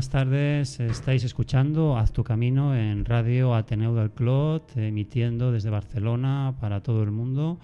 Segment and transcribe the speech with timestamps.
[0.00, 0.80] Buenas tardes.
[0.80, 7.02] Estáis escuchando Haz tu camino en Radio Ateneo del Clot, emitiendo desde Barcelona para todo
[7.02, 7.58] el mundo.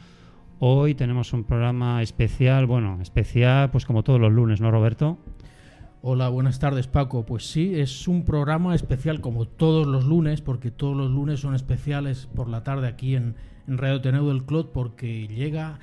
[0.58, 5.16] Hoy tenemos un programa especial, bueno, especial pues como todos los lunes, ¿no, Roberto?
[6.02, 7.24] Hola, buenas tardes Paco.
[7.24, 11.54] Pues sí, es un programa especial como todos los lunes, porque todos los lunes son
[11.54, 13.34] especiales por la tarde aquí en
[13.66, 15.78] Radio Ateneo del Clot, porque llega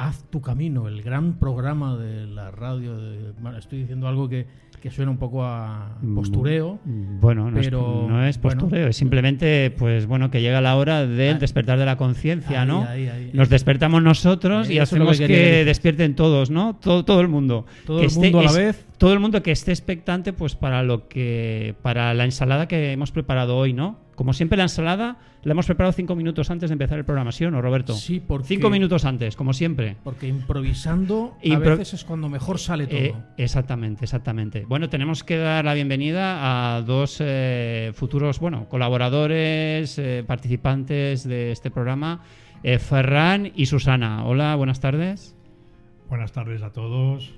[0.00, 2.96] Haz tu camino, el gran programa de la radio.
[2.96, 4.46] De, bueno, estoy diciendo algo que,
[4.80, 6.78] que suena un poco a postureo.
[6.84, 10.60] Mm, Bueno, no, Pero, es, no es bueno, postureo, es simplemente, pues bueno, que llega
[10.60, 12.84] la hora del Ah, despertar de la conciencia, ¿no?
[12.84, 13.30] ahí, ahí.
[13.34, 16.76] Nos despertamos nosotros Eh, y que hacemos que, despierten todos, ¿no?
[16.76, 17.66] Todo, todo el mundo.
[17.84, 18.86] Todo Que el mundo a la vez.
[18.98, 23.10] Todo el mundo que esté expectante, pues para lo que, para la ensalada que hemos
[23.10, 23.98] preparado hoy, ¿no?
[24.18, 27.44] Como siempre la ensalada la hemos preparado cinco minutos antes de empezar el programa, ¿sí
[27.44, 27.92] o no, Roberto?
[27.94, 29.94] Sí, porque, Cinco minutos antes, como siempre.
[30.02, 32.98] porque improvisando a Impro- veces es cuando mejor sale todo.
[32.98, 34.64] Eh, exactamente, exactamente.
[34.66, 41.52] Bueno, tenemos que dar la bienvenida a dos eh, futuros, bueno, colaboradores, eh, participantes de
[41.52, 42.22] este programa,
[42.64, 44.24] eh, Ferran y Susana.
[44.24, 45.36] Hola, buenas tardes.
[46.08, 47.37] Buenas tardes a todos.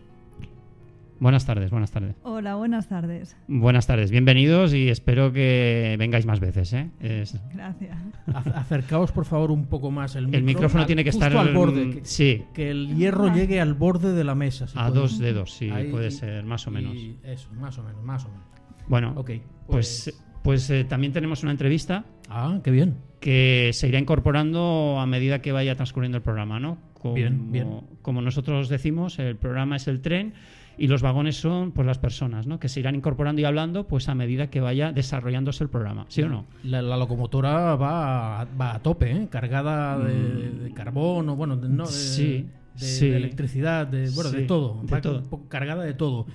[1.20, 2.16] Buenas tardes, buenas tardes.
[2.22, 3.36] Hola, buenas tardes.
[3.46, 6.72] Buenas tardes, bienvenidos y espero que vengáis más veces.
[6.72, 6.90] ¿eh?
[6.98, 7.94] Es- Gracias.
[8.26, 11.38] Ac- Acercaos por favor un poco más el, el micrófono al- tiene que justo estar
[11.46, 11.90] al borde.
[11.90, 14.66] Que, Sí, que el hierro llegue al borde de la mesa.
[14.66, 14.94] si a puede.
[15.00, 16.94] dos dedos, sí, Ahí, puede ser, más o menos.
[16.94, 18.44] y Eso, más o menos, más o menos.
[18.88, 19.30] Bueno, Ok,
[19.66, 22.96] pues, pues eh, también tenemos una entrevista Ah, qué bien.
[23.20, 26.78] Que se irá incorporando a medida que vaya transcurriendo el programa, ¿no?
[26.94, 27.80] Como, Bien, bien.
[28.02, 30.34] Como nosotros decimos, el programa es el tren
[30.78, 32.58] y los vagones son pues las personas, ¿no?
[32.58, 36.22] Que se irán incorporando y hablando pues a medida que vaya desarrollándose el programa, ¿sí
[36.22, 36.46] o no?
[36.64, 39.28] La, la locomotora va a, va a tope, ¿eh?
[39.30, 41.92] cargada de, de carbón o bueno, de, no, de, Mm.
[41.92, 43.08] Sí, de- sí.
[43.10, 44.80] de electricidad, de, bueno, de todo.
[44.82, 45.22] de Va todo.
[45.48, 46.26] cargada de todo.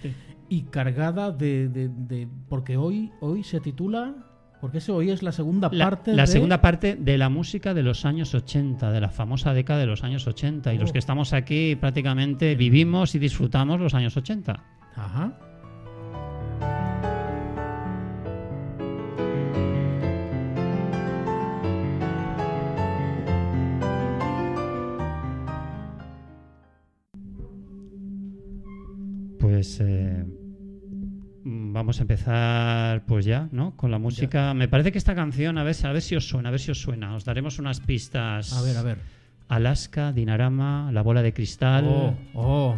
[0.49, 4.13] Y cargada de- porque hoy, hoy se titula,
[4.65, 7.75] porque ese hoy es la segunda La, parte la de- segunda parte de la música
[7.75, 10.73] de los años 80, de la famosa década de los años 80.
[10.73, 10.93] Y los Oh.
[10.93, 14.63] que estamos aquí prácticamente vivimos y disfrutamos los años 80.
[14.95, 15.37] Ajá.
[29.39, 30.25] Pues eh,
[31.75, 33.75] vamos a empezar pues ya, ¿no?
[33.77, 34.53] Con la música.
[34.55, 36.71] Me parece que esta canción, a ver, a ver si os suena, a ver si
[36.71, 37.15] os suena.
[37.15, 38.51] Os daremos unas pistas.
[38.53, 38.97] A ver, a ver.
[39.49, 41.85] Alaska, Dinarama, La Bola de Cristal.
[41.87, 42.75] Oh, oh.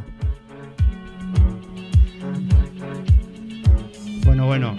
[4.25, 4.75] Bueno, bueno.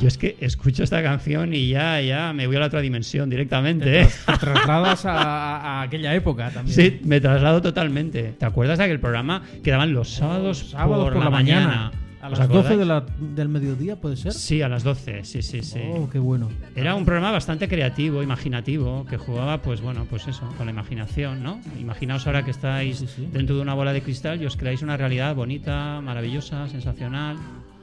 [0.00, 3.30] Yo es que escucho esta canción y ya, ya me voy a la otra dimensión
[3.30, 3.84] directamente.
[3.84, 4.08] Te, ¿eh?
[4.26, 6.74] te trasladas a, a- a aquella época también.
[6.74, 8.34] Sí, me traslado totalmente.
[8.38, 11.92] ¿Te acuerdas de aquel programa que daban los sábados, Sábados por, la, mañana?
[12.22, 12.78] A ¿Os las 12 acordáis?
[12.78, 14.32] de la- del mediodía, ¿puede ser?
[14.32, 15.80] Sí, a las 12, sí, sí, sí.
[15.92, 16.48] Oh, qué bueno.
[16.76, 21.42] Era un programa bastante creativo, imaginativo, que jugaba, pues bueno, pues eso, con la imaginación,
[21.42, 21.60] ¿no?
[21.80, 23.28] Imaginaos ahora que estáis Sí, sí.
[23.32, 27.36] dentro de una bola de cristal y os creáis una realidad bonita, maravillosa, sensacional.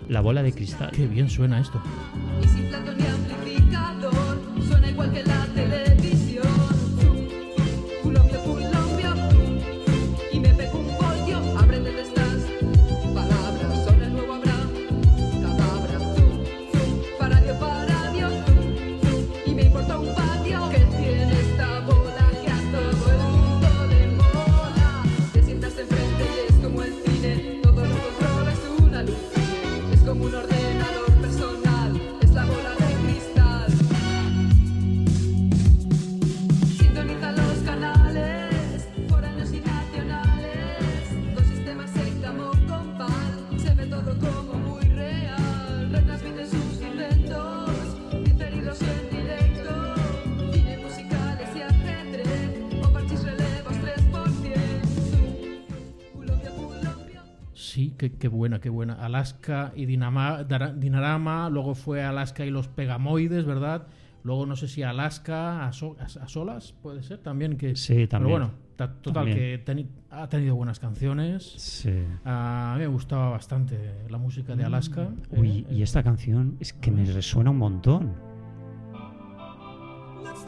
[0.08, 0.92] La bola de cristal.
[0.92, 1.82] Qué bien suena esto.
[2.42, 5.39] Y sin plato ni amplificador, suena igual que la
[58.20, 58.94] qué, buena, qué buena.
[58.94, 60.44] Alaska y Dinama-
[60.76, 63.88] Dinarama, luego fue Alaska y los Pegamoides, ¿verdad?
[64.24, 67.76] Luego no sé si Alaska a, so- a- a solas, puede ser también que...
[67.76, 68.10] Sí, también.
[68.10, 69.38] Pero bueno, ta- total, También.
[69.38, 71.54] que teni- ha tenido buenas canciones.
[71.58, 72.04] Sí.
[72.26, 73.78] A mí me gustaba bastante
[74.10, 75.08] la música de Alaska.
[75.32, 78.14] Uy, Eh, y esta canción es que me resuena un montón.
[80.22, 80.46] Let's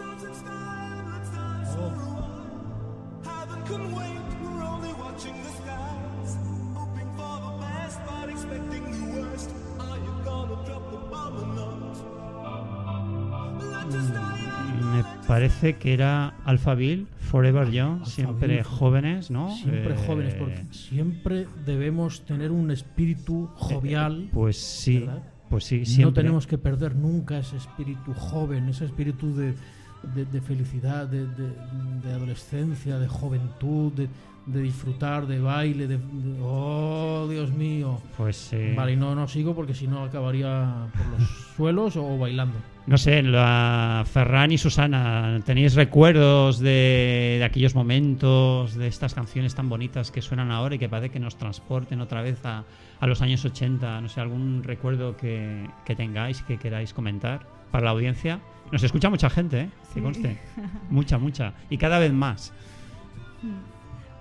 [15.31, 19.55] parece que era Alphaville, Forever Young, siempre jóvenes, ¿no?
[19.55, 24.27] Siempre Eh, jóvenes, porque siempre debemos tener un espíritu jovial.
[24.33, 25.23] Pues sí, ¿verdad?
[25.49, 26.05] pues sí, siempre.
[26.05, 29.53] No tenemos que perder nunca ese espíritu joven, ese espíritu de,
[30.15, 31.53] de- de felicidad, de, de-
[32.03, 34.09] de adolescencia, de juventud, de,
[34.45, 38.01] de disfrutar, de baile, de, de- ¡Oh, Dios mío!
[38.17, 42.17] Pues eh, Vale, y no, no sigo porque si no acabaría por los suelos o
[42.17, 42.57] bailando.
[42.87, 49.53] No sé, la Ferran y Susana, ¿tenéis recuerdos de, de aquellos momentos, de estas canciones
[49.53, 52.63] tan bonitas que suenan ahora y que parece que nos transporten otra vez a,
[52.99, 54.01] a los años 80?
[54.01, 58.39] No sé, algún recuerdo que, que tengáis que queráis comentar para la audiencia.
[58.71, 59.69] Nos escucha mucha gente, ¿eh?
[59.93, 60.39] Que conste.
[60.89, 61.53] Mucha, mucha.
[61.69, 62.51] Y cada vez más.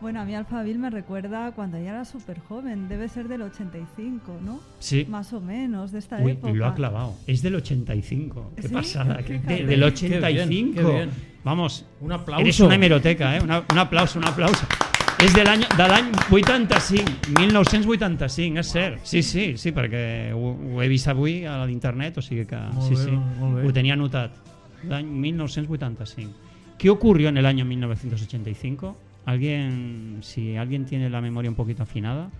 [0.01, 4.39] Bueno, a mí Alphaville me recuerda cuando ella era súper joven, debe ser del 85,
[4.43, 4.61] ¿no?
[4.79, 5.05] Sí.
[5.09, 6.53] Más o menos, de esta Uy, época.
[6.55, 7.15] lo ha clavado.
[7.27, 8.53] Es del 85.
[8.57, 9.17] Qué Sí, pasada.
[9.19, 10.75] de- del bien, qué bien, 85.
[10.81, 11.11] qué bien.
[11.45, 11.85] Vamos.
[12.01, 12.41] Un aplauso.
[12.43, 13.41] Eres una hemeroteca, ¿eh?
[13.43, 14.67] Una- un aplauso, un aplauso.
[15.23, 19.01] És de l'any de l'any 85, 1985, és cert.
[19.05, 22.89] Sí, sí, sí, perquè ho, ho he vist avui a l'internet, o sigui que Molt
[22.89, 23.67] sí, bé, sí, bé.
[23.69, 24.33] ho tenia anotat.
[24.89, 26.33] L'any 1985.
[26.79, 28.97] ¿Qué ocurrió en el año 1985?
[29.25, 32.33] ¿Alguien, si alguien tiene la memoria un poquito afinada?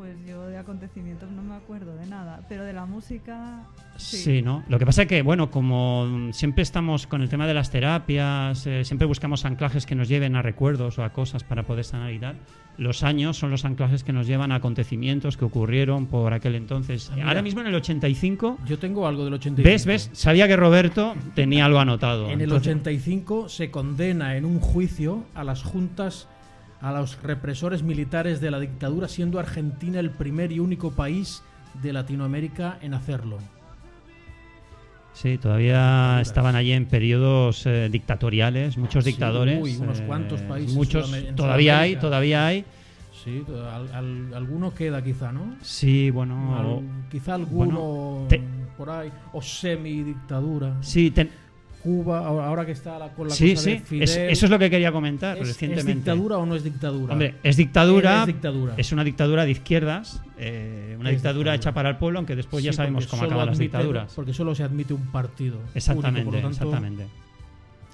[0.00, 3.64] Pues yo de acontecimientos no me acuerdo de nada, pero de la música
[3.98, 4.16] sí.
[4.16, 4.64] Sí, ¿no?
[4.66, 8.66] Lo que pasa es que, bueno, como siempre estamos con el tema de las terapias,
[8.66, 12.14] eh, siempre buscamos anclajes que nos lleven a recuerdos o a cosas para poder sanar
[12.14, 12.36] y tal.
[12.78, 17.10] Los años son los anclajes que nos llevan a acontecimientos que ocurrieron por aquel entonces.
[17.10, 17.28] Ah, mira.
[17.28, 19.68] Ahora mismo en el 85, Yo tengo algo del 85.
[19.70, 19.84] ¿ves?
[19.84, 20.08] ¿Ves?
[20.14, 22.24] Sabía que Roberto tenía algo anotado.
[22.30, 26.26] En el Entonces- 85 se condena en un juicio a las juntas,
[26.80, 31.42] a los represores militares de la dictadura, siendo Argentina el primer y único país
[31.82, 33.38] de Latinoamérica en hacerlo.
[35.12, 39.60] Sí, todavía estaban allí en periodos eh, dictatoriales, muchos Sí, dictadores.
[39.60, 42.64] uy, unos eh, cuantos países Muchos, todavía hay, todavía hay.
[43.24, 45.56] Sí, al- al- alguno queda quizá, ¿no?
[45.60, 46.56] Sí, bueno.
[46.56, 48.40] Al- quizá alguno bueno, te-
[48.78, 49.10] por ahí.
[49.34, 50.76] O semi-dictadura.
[50.80, 51.28] Sí, ten-
[51.82, 53.70] Cuba, ahora que está la, con la sí, cosa sí.
[53.72, 54.02] de Fidel.
[54.02, 55.90] es- eso es lo que quería comentar ¿Es- recientemente.
[55.90, 57.12] ¿Es dictadura o no es dictadura?
[57.12, 58.20] Hombre, es dictadura.
[58.20, 58.74] Es dictadura.
[58.76, 61.54] Es una dictadura de izquierdas, eh, una dictadura dictadura.
[61.54, 64.12] hecha para el pueblo, aunque después ya sabemos cómo acaban las dictaduras.
[64.14, 65.58] Porque solo se admite un partido.
[65.74, 67.06] Exactamente, tanto, exactamente.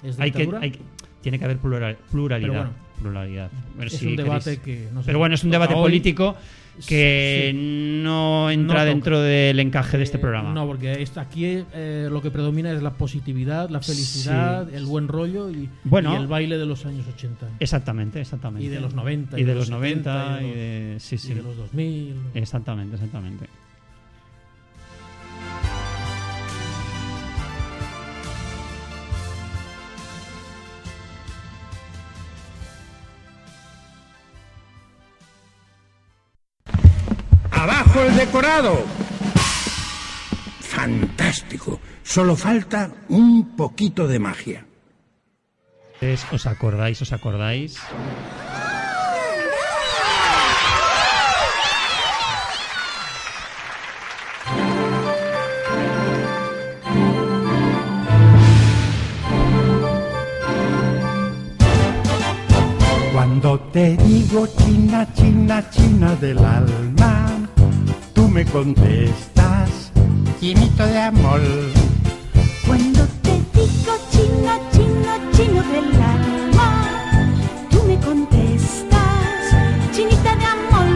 [0.03, 0.79] ¿Es Hay que, hay
[1.21, 2.49] tiene que haber plural- pluralidad.
[2.49, 3.49] Pero bueno, pluralidad.
[3.75, 5.07] Bueno, es si un debate que no sé.
[5.07, 6.35] Pero bueno, es un debate Hoy- político
[6.85, 7.57] que Sí.
[8.03, 10.53] no entra dentro del encaje de este Eh, programa.
[10.53, 14.75] No, porque aquí eh, lo que predomina es la positividad, la felicidad, Sí.
[14.75, 16.13] el buen rollo y, Bueno.
[16.13, 17.47] y el baile de los años 80.
[17.59, 18.65] Exactamente, exactamente.
[18.65, 19.39] Y de los 90.
[19.39, 21.33] Y de los 70, 90 y y de de, los- sí, y sí.
[21.33, 22.15] de los 2000.
[22.33, 23.47] Exactamente, exactamente.
[38.27, 38.83] Decorado!
[40.59, 41.79] Fantástico.
[42.03, 44.65] Solo falta un poquito de magia.
[46.31, 47.79] ¿Os acordáis, os acordáis?
[63.13, 66.86] Cuando te digo China, China, China del alma,
[68.37, 69.91] me contestas,
[70.39, 71.41] chinito de amor.
[72.67, 77.31] Cuando te digo chino, chino, chino del alma,
[77.71, 79.55] tú me contestas,
[79.91, 80.87] chinita de amor.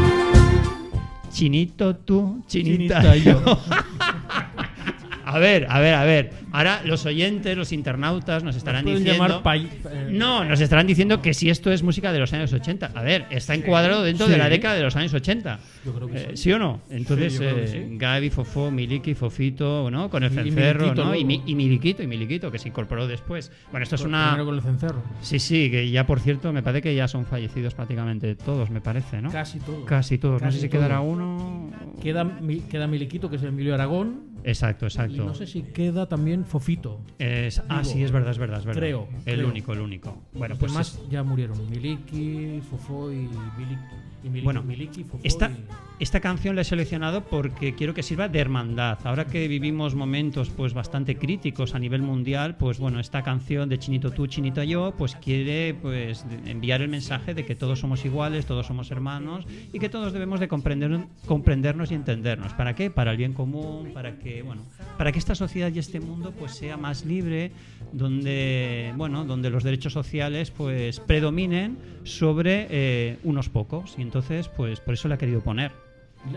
[1.32, 3.44] Chinito tú, chinita, Chinita yo.
[3.44, 3.58] yo.
[5.26, 6.34] a ver, a ver, a ver.
[6.52, 9.42] Ahora los oyentes, los internautas nos estarán Pueden diciendo...
[9.54, 12.92] eh, No, nos estarán diciendo que si esto es música de los años 80.
[12.94, 15.60] A ver, está encuadrado dentro de la década de los años 80.
[15.86, 16.38] Yo creo que Eh, sí.
[16.44, 16.82] ¿Sí o no?
[16.90, 17.88] Entonces, Sí, eh.
[17.94, 20.10] Gaby, Fofó, Miliki, Fofito, ¿no?
[20.10, 21.16] Con el cencerro, ¿no?
[21.16, 23.52] Y, mi- y Miliquito, y Miliquito, que se incorporó después.
[23.72, 24.30] Bueno, esto es una...
[24.32, 25.02] Primero con el cencerro.
[25.22, 28.82] Sí, sí, que ya por cierto, me parece que ya son fallecidos prácticamente todos, me
[28.82, 29.32] parece, ¿no?
[29.32, 29.86] Casi todo.
[29.86, 30.42] Casi todos.
[30.42, 30.80] no sé si todo.
[30.80, 31.72] quedará uno.
[32.02, 32.30] Queda,
[32.70, 34.32] queda Miliquito, que es Emilio Aragón.
[34.44, 35.24] Exacto, Y exacto.
[35.24, 37.00] no sé si queda también Fofito.
[37.20, 38.80] Es- ah, sí, es verdad, es verdad, es verdad.
[38.82, 39.48] Creo, El creo.
[39.50, 40.18] único, el único.
[40.34, 41.58] Bueno, Los pues demás es- ya murieron.
[41.70, 43.82] Miliki, Fofó y Miliki.
[44.24, 45.66] Miliki, Bueno, Miliki, esta, y-
[46.04, 49.00] esta canción la he seleccionado porque quiero que sirva de hermandad.
[49.04, 53.80] Ahora que vivimos momentos pues bastante críticos a nivel mundial, pues bueno, esta canción de
[53.80, 58.46] Chinito tú, Chinito yo, pues quiere pues enviar el mensaje de que todos somos iguales,
[58.46, 62.54] todos somos hermanos y que todos debemos de comprender, comprendernos y entendernos.
[62.54, 62.90] ¿Para qué?
[62.90, 64.62] Para el bien común, para que, bueno,
[64.98, 67.52] para que esta sociedad y este mundo pues sea más libre,
[67.94, 73.96] donde bueno, donde los derechos sociales pues predominen sobre eh, unos pocos.
[73.98, 75.72] Y entonces, pues por eso le ha querido poner.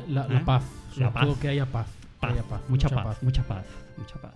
[0.08, 0.42] La, la ¿Eh?
[0.46, 0.62] paz,
[0.92, 1.28] sobre La paz.
[1.40, 1.86] que haya paz.
[1.88, 3.64] que Paz, haya paz, mucha, paz, mucha paz,
[3.98, 4.32] mucha paz.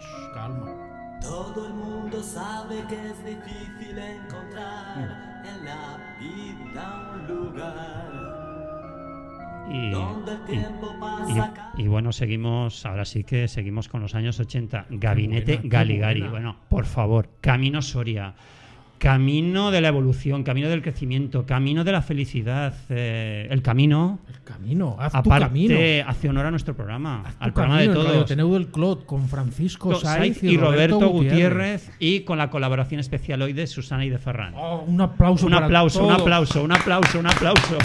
[0.00, 1.18] Ch, calma.
[1.20, 8.17] Todo el mundo sabe que es difícil encontrar en la vida un lugar
[9.70, 10.64] Y, el y-
[11.00, 11.72] pasa.
[11.76, 14.86] y bueno, seguimos, ahora sí que seguimos con los años 80.
[14.90, 16.22] Gabinete buena, Galigari.
[16.22, 18.34] Bueno, por favor, Camino Soria.
[18.98, 24.42] Camino de la evolución, camino del crecimiento, camino de la felicidad, eh, el camino, El
[24.42, 25.78] camino, haz tu aparte, camino.
[26.04, 28.24] hace honor a nuestro programa, Haz tu al programa de camino Radio todos.
[28.24, 33.40] Ateneo del Clot con Francisco Saiz Saiz y Roberto Gutiérrez y con la colaboración especial
[33.42, 34.54] hoy de Susana y de Ferran.
[34.56, 36.20] Oh, un aplauso un para aplauso, un todos.
[36.22, 37.78] aplauso, un aplauso, un aplauso.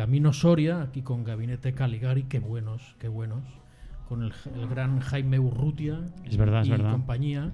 [0.00, 3.42] Camino Soria, aquí con Gabinete Caligari, qué buenos, qué buenos.
[4.08, 6.92] Con el, el gran Jaime Urrutia Es verdad, es y verdad.
[6.92, 7.52] compañía.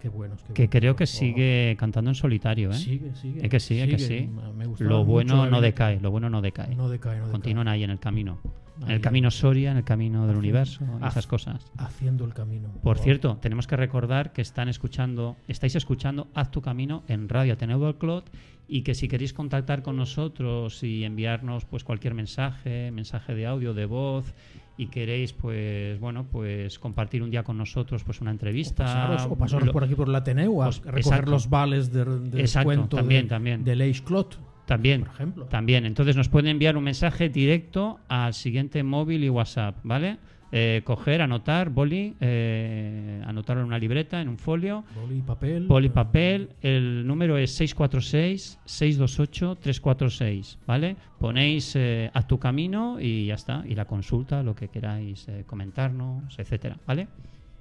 [0.00, 0.40] Qué buenos.
[0.44, 0.70] qué Que buenos.
[0.70, 2.74] creo que Oh, sigue cantando en solitario, ¿eh?
[2.74, 3.40] Sigue, sigue.
[3.42, 4.30] Es que sí, es que sí.
[4.56, 6.76] Me Lo mucho bueno no decae, lo bueno no decae.
[6.76, 7.32] No decae, no decae.
[7.32, 8.38] Continúan ahí en el camino.
[8.82, 9.30] En el camino.
[9.32, 11.66] Soria, en el camino del Haciendo- universo, esas cosas.
[11.76, 12.68] Haciendo el camino.
[12.84, 13.02] Por Oh.
[13.02, 17.80] cierto, tenemos que recordar que están escuchando, estáis escuchando Haz tu camino en Radio Ateneo
[17.80, 18.30] del Clot
[18.72, 23.74] y que si queréis contactar con nosotros y enviarnos pues cualquier mensaje, mensaje de audio,
[23.74, 24.32] de voz
[24.76, 29.26] y queréis pues bueno, pues compartir un día con nosotros pues una O entrevista pasaros,
[29.28, 31.30] o pasaros lo- por aquí por la Ateneu a Pues, recoger exacto.
[31.32, 33.64] los vales de, de Exacto, descuento también, de, también.
[33.64, 34.38] de Leix Clot.
[34.66, 35.44] También, por ejemplo.
[35.46, 40.18] También, entonces nos pueden enviar un mensaje directo al siguiente móvil y WhatsApp, ¿vale?
[40.52, 45.66] Eh, coger, anotar, boli, eh, anotarlo en una libreta, en un folio, Boli papel.
[45.68, 46.50] boli, papel.
[46.60, 50.96] El número es 646-628-346, ¿vale?
[51.20, 53.62] Ponéis eh, a tu camino y ya está.
[53.66, 57.06] Y la consulta, lo que queráis eh, comentarnos, etcétera, ¿vale?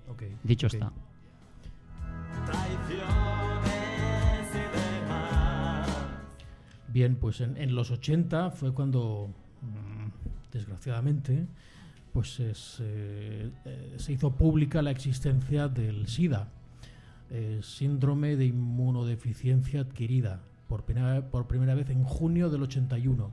[0.09, 0.91] Ok, Dicho está.
[6.91, 9.29] Bien, pues en, en los 80 fue cuando,
[9.61, 10.07] mm,
[10.51, 11.45] desgraciadamente,
[12.19, 16.49] pues es, eh, eh, se hizo pública la existencia del SIDA,
[17.29, 23.31] eh, síndrome de inmunodeficiencia adquirida, por primera, por primera vez en junio del 81,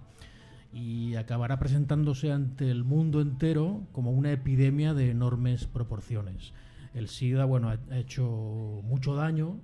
[0.73, 6.53] y acabará presentándose ante el mundo entero como una epidemia de enormes proporciones.
[6.95, 9.59] El SIDA, bueno, ha hecho mucho daño,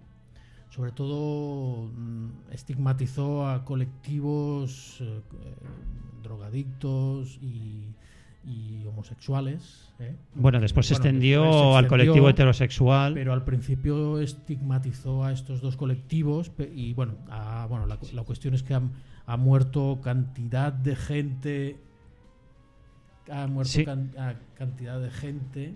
[0.71, 5.01] sobre todo mm, estigmatizó a colectivos
[6.25, 7.95] drogadictos y,
[8.45, 9.93] y homosexuales.
[10.01, 10.15] ¿eh?
[10.35, 13.15] Bueno, después se Bueno, extendió después se al colectivo heterosexual.
[13.15, 18.25] Pero al principio estigmatizó a estos dos colectivos y bueno, a- bueno la, cu- la
[18.25, 18.93] cuestión es que han-
[19.27, 21.77] ha muerto cantidad de gente,
[23.31, 23.85] ha muerto Sí.
[23.85, 25.75] can- a cantidad de gente.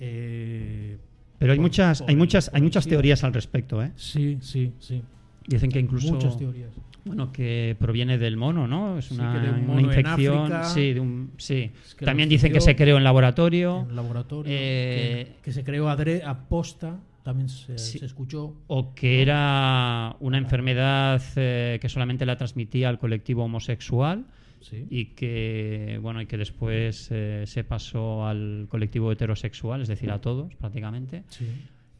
[0.00, 0.98] eh,
[1.38, 3.92] Pero hay por- muchas, por hay muchas, hay muchas teorías al respecto, ¿eh?
[3.96, 5.02] Sí, sí, sí.
[5.46, 6.70] Dicen que incluso Muchas teorías.
[7.04, 8.98] Bueno, que proviene del mono, ¿no?
[8.98, 9.32] Es una,
[9.68, 10.52] un infección.
[10.52, 10.64] África.
[10.64, 11.70] sí, de un, sí.
[11.86, 13.86] Es que También dicen que se creó en laboratorio.
[13.88, 14.52] En laboratorio.
[14.54, 17.98] Eh, que, que se creó adre, aposta, también se, Sí.
[17.98, 18.54] se escuchó.
[18.68, 24.24] O que era una enfermedad eh, que solamente la transmitía al colectivo homosexual
[24.60, 24.86] Sí.
[24.88, 30.22] y que bueno y que después eh, se pasó al colectivo heterosexual, es decir, a
[30.22, 31.24] todos prácticamente.
[31.28, 31.46] sí.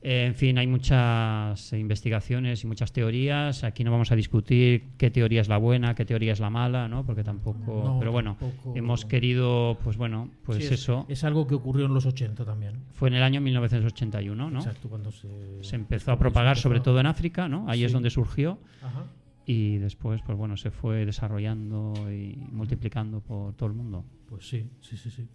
[0.06, 3.64] Eh, en fin, hay muchas investigaciones y muchas teorías.
[3.64, 6.88] Aquí no vamos a discutir qué teoría es la buena, qué teoría es la mala,
[6.88, 7.06] ¿no?
[7.06, 7.82] Porque tampoco.
[7.82, 11.06] No, pero bueno, tampoco- hemos querido, pues bueno, pues Sí, es- eso.
[11.08, 12.74] Es, algo que ocurrió en los 80 también.
[12.92, 14.58] Fue en el año 1981, ¿no?
[14.58, 17.64] Exacto, cuando se, Se empezó a propagar, sobre todo en África, ¿no?
[17.66, 18.58] Ahí es donde surgió.
[18.82, 19.06] Ajá.
[19.46, 24.04] Y después, pues bueno, se fue desarrollando y multiplicando por todo el mundo.
[24.28, 25.26] Pues sí, sí, sí, sí.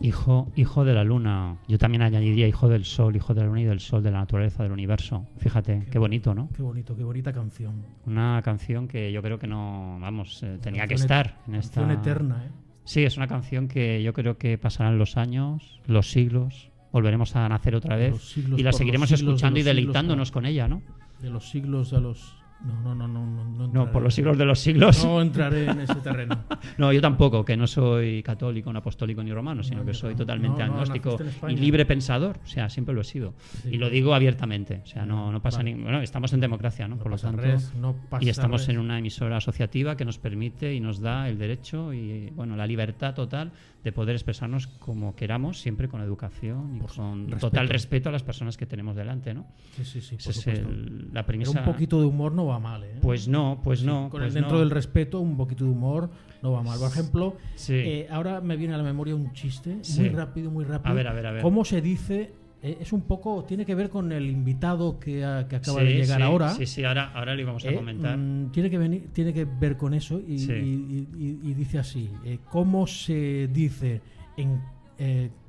[0.00, 1.58] Hijo, hijo de la luna.
[1.68, 4.18] Yo también añadiría hijo del sol, hijo de la luna y del sol, de la
[4.18, 5.26] naturaleza, del universo.
[5.38, 6.48] Fíjate, qué, bonito, ¿no?
[6.56, 7.84] Qué bonito, qué bonita canción.
[8.04, 11.82] Una canción que yo creo que no, vamos, eh, tenía que estar en esta.
[11.82, 12.50] canción eterna, ¿eh?
[12.84, 17.48] Sí, es una canción que yo creo que pasarán los años, los siglos, volveremos a
[17.48, 20.82] nacer otra vez y la seguiremos escuchando y deleitándonos con ella, ¿no?
[21.20, 22.41] De los siglos a los...
[22.64, 23.26] No, no, no, no.
[23.26, 25.04] No, no, No, por los siglos de los siglos.
[25.04, 26.38] No entraré en ese terreno.
[26.78, 30.14] No, yo tampoco, que no soy católico, no apostólico ni romano, sino No, que soy
[30.14, 32.38] totalmente No, no, agnóstico y libre pensador.
[32.44, 33.34] O sea, siempre lo he sido.
[33.62, 33.70] Sí.
[33.72, 34.80] y lo digo abiertamente.
[34.84, 35.74] O sea, no, no pasa Vale.
[35.74, 35.82] ni.
[35.82, 36.96] Bueno, estamos en democracia, ¿no?
[36.96, 37.42] No Por lo tanto.
[37.42, 37.72] res,
[38.08, 38.68] pasa y estamos res.
[38.70, 42.66] en una emisora asociativa que nos permite y nos da el derecho y, bueno, la
[42.66, 43.52] libertad total
[43.84, 47.50] de poder expresarnos como queramos, siempre con educación y Por con respeto.
[47.50, 49.46] total respeto a las personas que tenemos delante, ¿no?
[49.76, 51.58] Sí, sí, sí, por es el- la Pero premisa.
[51.60, 52.98] un poquito de humor no va mal, ¿eh?
[53.02, 54.02] Pues no, pues Sí, no.
[54.08, 54.58] Con pues el dentro no.
[54.60, 56.10] del respeto, un poquito de humor
[56.42, 56.78] no va mal.
[56.78, 57.74] Por ejemplo, Sí.
[57.74, 60.00] eh, ahora me viene a la memoria un chiste, Sí.
[60.00, 60.90] muy rápido, muy rápido.
[60.90, 61.42] A ver, a ver, a ver.
[61.42, 62.32] ¿Cómo se dice?
[62.64, 65.84] Eh, es un poco, tiene que ver con el invitado que, ha- que acaba Sí,
[65.86, 66.48] de llegar sí, ahora.
[66.50, 68.16] Sí, sí, ahora, ahora lo íbamos a Eh, comentar.
[68.16, 70.52] mm, tiene, que venir, tiene que ver con eso y, Sí.
[70.52, 74.00] y- y- y dice así: eh, ¿Cómo se dice
[74.36, 74.60] en.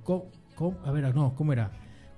[0.03, 1.71] co- co- a ver, no, ¿cómo era?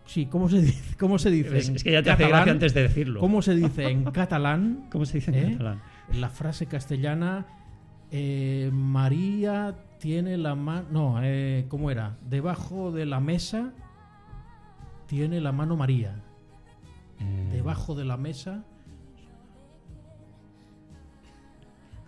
[0.06, 0.96] Sí, ¿cómo se dice?
[0.98, 2.30] ¿Cómo se dice Es, que ya te hace catalán?
[2.30, 3.20] gracia antes de decirlo.
[3.20, 4.88] ¿Cómo se dice en catalán?
[4.92, 5.82] ¿Cómo se dice en catalán?
[6.14, 7.46] La frase castellana:
[8.72, 10.88] María tiene la mano.
[10.92, 12.18] No, eh, ¿cómo era?
[12.30, 13.74] Debajo de la mesa
[15.08, 16.16] tiene la mano María.
[17.20, 18.64] Eh, Debajo de la mesa.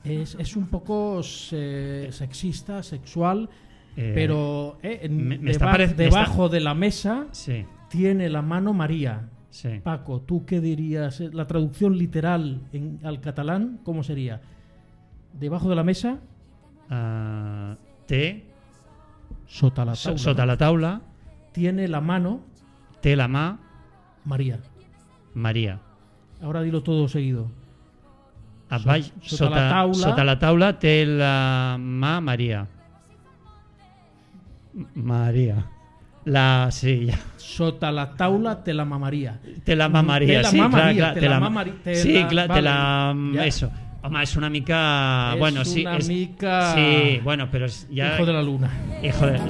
[0.04, 3.50] Es, es un poco se- sexista, sexual,
[3.98, 9.30] eh, pero eh, me- deba- debajo de la mesa Sí, tiene la mano María.
[9.50, 9.80] sí.
[9.84, 11.20] Paco, ¿tú qué dirías?
[11.20, 14.42] Eh, La traducción literal en, al catalán, ¿cómo sería?
[15.34, 16.20] Debajo de la mesa,
[16.90, 18.46] Ah, té,
[19.46, 20.18] sota la taula.
[20.18, 21.02] sota la taula,
[21.52, 22.42] Tiene la mano
[23.08, 23.46] té la mà,
[24.26, 24.60] María.
[25.34, 25.80] Maria.
[26.44, 27.48] Ahora dilo todo seguido.
[28.70, 29.94] A So- baix, sota sota, la taula.
[30.04, 32.20] sota la taula té la mà
[34.94, 35.66] Maria.
[36.26, 37.18] La, sí, ja.
[37.38, 39.40] Sota la taula te la mamaría.
[39.64, 39.88] Te la
[40.44, 41.40] la sí, clar, te la
[41.96, 43.16] sí, la- clar, te la,
[43.46, 43.72] eso.
[44.04, 48.26] Home, és una mica, bueno, sí, una és- mica sí, bueno, però és ja hijo
[48.26, 48.70] de la luna.
[49.02, 49.50] hijo de, me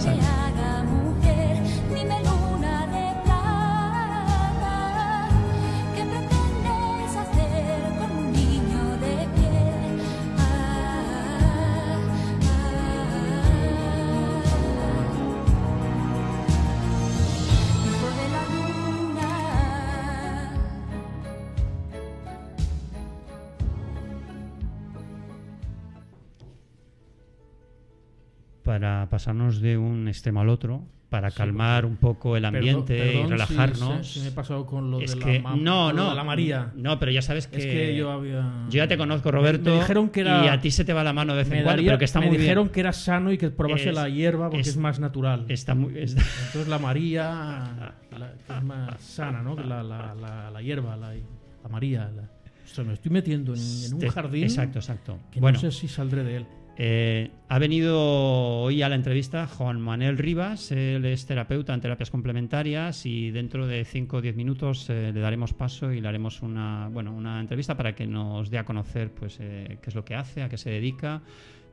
[28.80, 33.08] para pasarnos de un extremo al otro, para Sí, calmar un poco el ambiente Perdón-
[33.08, 34.08] y perdón si- relajarnos.
[34.08, 36.16] Si, me he pasado con lo es de que la no, con lo no, de
[36.16, 36.72] la María.
[36.76, 38.42] No, pero ya sabes que, Es que yo había.
[38.70, 40.46] yo ya te conozco, Me- Roberto, Me, dijeron que era.
[40.46, 42.06] y a ti se te va la mano de vez me en cuando, pero que
[42.06, 42.74] está me muy dijeron bien.
[42.74, 45.46] que era sano y que probase Es- la hierba porque es- es, más natural.
[45.48, 49.56] Está muy, está- Entonces la María la- es más sana, ¿no?
[49.56, 50.14] Que la, la,
[50.54, 52.12] la, hierba, la, la María.
[52.16, 52.30] la-
[52.66, 55.18] Ostras, me estoy metiendo en, en un Te- jardín Exacto, exacto.
[55.32, 56.46] que bueno, no sé si saldré de él.
[56.80, 62.12] Eh, ha venido hoy a la entrevista Juan Manuel Rivas, él es terapeuta en terapias
[62.12, 66.44] complementarias y dentro de 5 o 10 minutos eh, le daremos paso y le haremos
[66.44, 70.06] una, bueno, una entrevista para que nos dé a conocer pues, eh, qué es lo
[70.06, 71.24] que hace, a qué se dedica,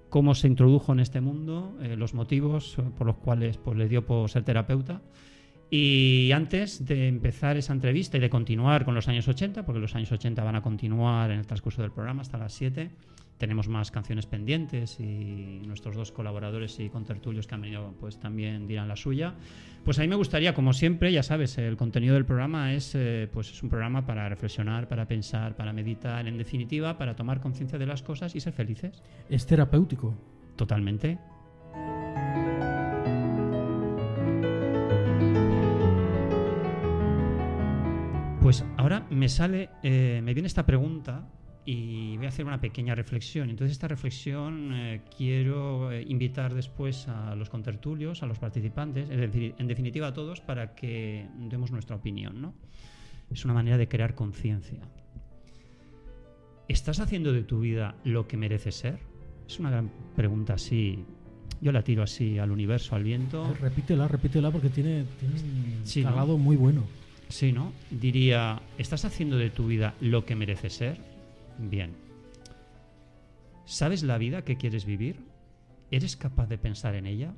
[0.09, 4.07] cómo se introdujo en este mundo, eh, los motivos por los cuales pues, le dio
[4.07, 5.03] por ser terapeuta.
[5.71, 9.95] Y antes de empezar esa entrevista y de continuar con los años 80, porque los
[9.97, 12.91] años 80 van a continuar en el transcurso del programa hasta las 7,
[13.39, 18.67] tenemos más canciones pendientes y nuestros dos colaboradores y contertulios que han venido pues también
[18.67, 19.35] dirán la suya.
[19.85, 23.29] Pues a mí me gustaría, como siempre, ya sabes, el contenido del programa es, eh,
[23.33, 27.79] pues es un programa para reflexionar, para pensar, para meditar, en definitiva, para tomar conciencia
[27.79, 29.03] de las cosas y ser felices.
[29.29, 30.15] Es terapéutico.
[30.57, 31.19] Totalmente.
[38.41, 41.27] Pues ahora me sale, eh, me viene esta pregunta
[41.67, 43.49] y voy a hacer una pequeña reflexión.
[43.51, 49.19] Entonces esta reflexión eh, quiero eh, invitar después a los contertulios, a los participantes, es
[49.19, 52.41] decir, en definitiva a todos, para que demos nuestra opinión.
[52.43, 52.55] ¿no?
[53.31, 54.81] Es una manera de crear conciencia.
[56.69, 58.99] ¿Estás haciendo de tu vida lo que merece ser?
[59.47, 61.05] Es una gran pregunta así.
[61.61, 63.55] Yo la tiro así al universo, al viento.
[63.61, 66.05] Repítela, repítela porque tiene, tiene un Sí,
[66.39, 66.85] muy bueno.
[67.29, 67.73] Sí, ¿no?
[67.91, 71.14] Diría, ¿estás haciendo de tu vida lo que merece ser?
[71.59, 71.95] Bien.
[73.65, 75.25] ¿Sabes la vida que quieres vivir?
[75.91, 77.35] ¿Eres capaz de pensar en ella?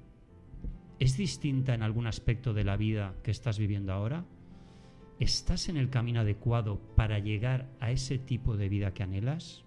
[0.99, 4.25] ¿Es distinta en algún aspecto de la vida que estás viviendo ahora?
[5.21, 9.65] ¿Estás en el camino adecuado para llegar a ese tipo de vida que anhelas?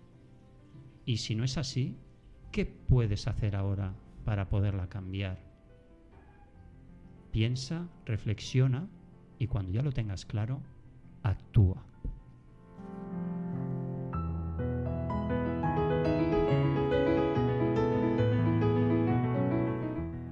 [1.06, 1.96] Y si no es así,
[2.52, 3.94] ¿qué puedes hacer ahora
[4.26, 5.40] para poderla cambiar?
[7.32, 8.88] Piensa, reflexiona
[9.38, 10.62] y cuando ya lo tengas claro,
[11.24, 11.89] actúa.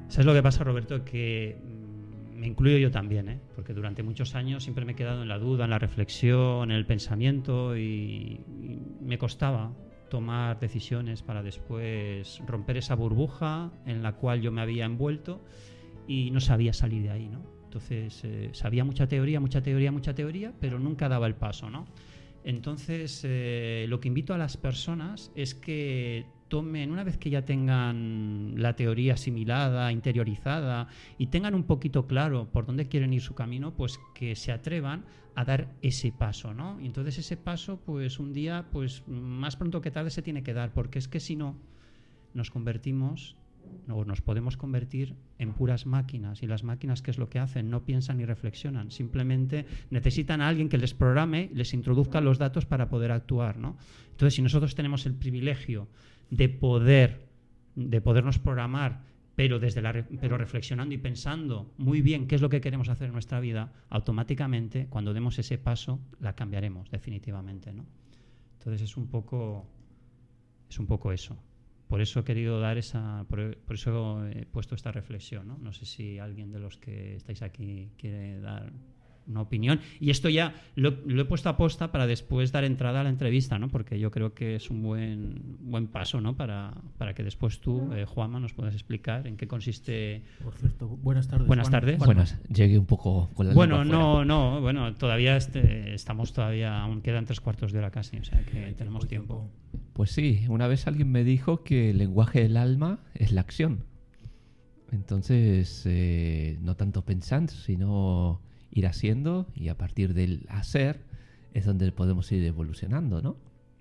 [0.10, 1.04] ¿Sabes lo que pasa, Roberto?
[1.04, 3.40] Que mm, me incluyo yo también, ¿eh?
[3.56, 6.78] porque durante muchos años siempre me he quedado en la duda, en la reflexión, en
[6.78, 8.40] el pensamiento y,
[9.02, 9.74] me costaba
[10.10, 15.42] tomar decisiones para después romper esa burbuja en la cual yo me había envuelto
[16.08, 17.42] y no sabía salir de ahí, ¿no?
[17.64, 21.86] Entonces eh, sabía mucha teoría, mucha teoría, mucha teoría, pero nunca daba el paso, ¿no?
[22.44, 27.46] Entonces eh, lo que invito a las personas es que tomen, una vez que ya
[27.46, 33.36] tengan la teoría asimilada, interiorizada y tengan un poquito claro por dónde quieren ir su
[33.36, 35.06] camino, pues que se atrevan
[35.36, 36.80] a dar ese paso, ¿no?
[36.82, 40.54] Y entonces ese paso, pues un día, pues más pronto que tarde se tiene que
[40.54, 41.56] dar, porque es que si no,
[42.34, 43.36] nos convertimos
[43.90, 47.70] o nos podemos convertir en puras máquinas y las máquinas qué es lo que hacen
[47.70, 52.66] no piensan ni reflexionan simplemente necesitan a alguien que les programe les introduzca los datos
[52.66, 53.78] para poder actuar ¿no?
[54.12, 55.88] entonces si nosotros tenemos el privilegio
[56.30, 57.28] de poder
[57.76, 62.50] de podernos programar pero desde la pero reflexionando y pensando muy bien qué es lo
[62.50, 67.86] que queremos hacer en nuestra vida automáticamente cuando demos ese paso la cambiaremos definitivamente ¿no?
[68.58, 69.68] entonces es un poco
[70.70, 71.38] es un poco eso
[71.88, 75.48] por eso he querido dar esa, por, por eso he puesto esta reflexión.
[75.48, 75.58] ¿no?
[75.58, 78.72] no sé si alguien de los que estáis aquí quiere dar
[79.28, 79.80] una opinión.
[80.00, 83.10] Y esto ya lo, lo he puesto a posta para después dar entrada a la
[83.10, 83.68] entrevista, ¿no?
[83.68, 86.36] porque yo creo que es un buen, buen paso ¿no?
[86.36, 90.24] para, para que después tú, eh, Juanma, nos puedas explicar en qué consiste.
[90.44, 91.48] Por cierto, buenas tardes.
[91.48, 91.98] Buenas Juan- tardes.
[91.98, 94.26] Juan- Buenas, llegué un poco con la Bueno, no, fuera.
[94.26, 98.42] no, bueno, todavía este- estamos todavía, aún quedan tres cuartos de hora casi, o sea
[98.44, 99.50] que tenemos tiempo.
[99.94, 103.84] Pues sí, una vez alguien me dijo que el lenguaje del alma es la acción.
[104.92, 108.42] Entonces, eh, no tanto pensar, sino
[108.78, 111.02] ir haciendo y a partir del hacer
[111.54, 113.36] es donde podemos ir evolucionando, ¿no?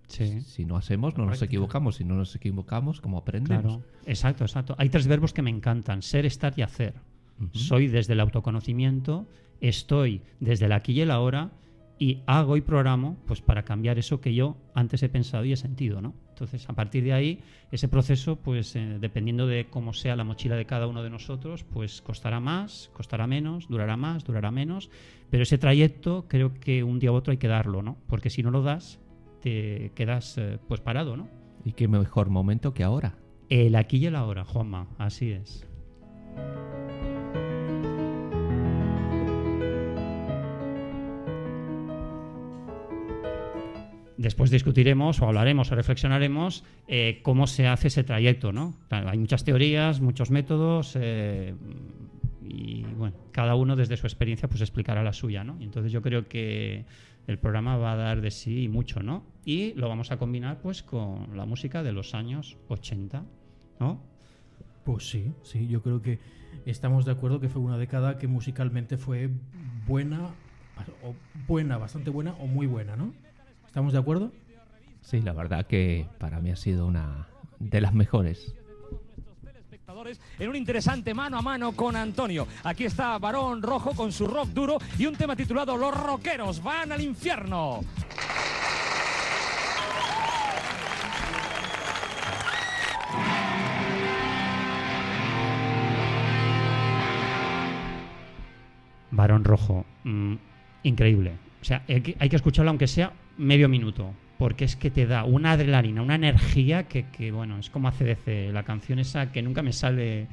[0.08, 0.40] Sí.
[0.42, 1.96] Si no hacemos, no nos equivocamos.
[1.96, 3.62] Si no nos equivocamos, ¿cómo aprendemos?
[3.62, 4.74] Claro, exacto, exacto.
[4.78, 6.94] Hay tres verbos que me encantan: ser, estar y hacer.
[7.52, 9.26] Soy desde el autoconocimiento,
[9.60, 11.50] estoy desde el aquí y el ahora
[11.98, 15.56] y hago y programo pues para cambiar eso que yo antes he pensado y he
[15.56, 16.14] sentido, ¿no?
[16.30, 20.54] Entonces, a partir de ahí, ese proceso, pues eh, dependiendo de cómo sea la mochila
[20.54, 24.90] de cada uno de nosotros, pues costará más, costará menos, durará más, durará menos,
[25.30, 27.96] pero ese trayecto creo que un día u otro hay que darlo, ¿no?
[28.06, 29.00] Porque si no lo das,
[29.40, 31.30] te quedas eh, pues parado, ¿no?
[31.64, 33.16] Y qué mejor momento que ahora.
[33.48, 35.66] El aquí y el ahora, Juanma, así es.
[44.18, 48.74] Después discutiremos o hablaremos o reflexionaremos eh, cómo se hace ese trayecto, ¿no?
[48.90, 51.54] Hay muchas teorías, muchos métodos eh,
[52.42, 55.56] y bueno, cada uno desde su experiencia pues explicará la suya, ¿no?
[55.60, 56.86] Y entonces yo creo que
[57.26, 59.24] el programa va a dar de sí mucho, ¿no?
[59.44, 63.24] Y lo vamos a combinar pues con la música de los años 80,
[63.80, 64.00] ¿no?
[64.84, 66.20] Pues sí, sí, yo creo que
[66.64, 69.28] estamos de acuerdo que fue una década que musicalmente fue
[69.86, 70.30] buena,
[71.02, 71.14] o
[71.46, 73.12] buena, bastante buena o muy buena, ¿no?
[73.76, 74.32] ¿Estamos de acuerdo?
[75.02, 78.54] Sí, la verdad que para mí ha sido una de las mejores.
[80.38, 82.48] En un interesante mano a mano con Antonio.
[82.64, 86.90] Aquí está Varón Rojo con su rock duro y un tema titulado Los rockeros van
[86.90, 87.80] al infierno.
[99.10, 100.34] Varón Rojo, mm,
[100.84, 101.45] increíble.
[101.60, 105.52] O sea, hay que, escucharlo aunque sea medio minuto, porque es que te da una
[105.52, 109.72] adrenalina, una energía que, que, bueno, es como ACDC, la canción esa que nunca me
[109.72, 110.26] sale...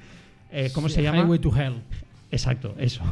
[0.52, 1.20] eh, ¿Cómo Sí, se llama?
[1.20, 1.82] Highway to Hell.
[2.32, 3.04] Exacto, eso.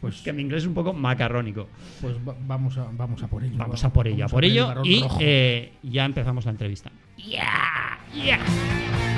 [0.00, 1.68] Pues- que mi inglés es un poco macarrónico.
[2.02, 3.56] Pues va- vamos, a, vamos a por ello.
[3.56, 6.90] Vamos a por ello, a por el ello y eh, ya empezamos la entrevista.
[7.16, 9.13] Se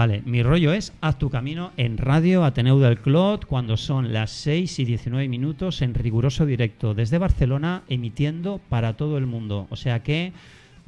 [0.00, 4.30] Vale, mi rollo es haz tu camino en Radio Ateneu del Clot cuando son las
[4.30, 9.66] 6 y 19 minutos en riguroso directo desde Barcelona emitiendo para todo el mundo.
[9.68, 10.32] O sea que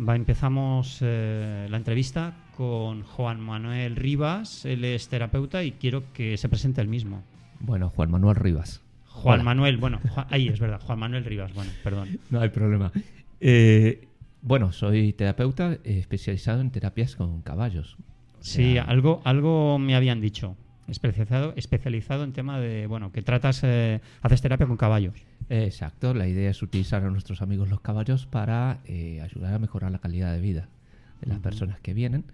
[0.00, 6.38] va, empezamos eh, la entrevista con Juan Manuel Rivas, él es terapeuta y quiero que
[6.38, 7.22] se presente él mismo.
[7.60, 8.80] Bueno, Juan Manuel Rivas.
[9.08, 9.44] Juan Hola.
[9.44, 12.18] Manuel, bueno, Juan- ahí es verdad, Juan Manuel Rivas, bueno, perdón.
[12.30, 12.90] No hay problema.
[13.40, 14.08] Eh,
[14.40, 17.98] bueno, soy terapeuta eh, especializado en terapias con caballos.
[18.42, 20.56] Sí, algo, algo me habían dicho.
[20.88, 25.14] Especializado, especializado en tema de, bueno, que tratas, eh, haces terapia con caballos.
[25.48, 29.90] Exacto, la idea es utilizar a nuestros amigos los caballos para eh, ayudar a mejorar
[29.92, 30.68] la calidad de vida
[31.20, 32.24] de las personas que vienen.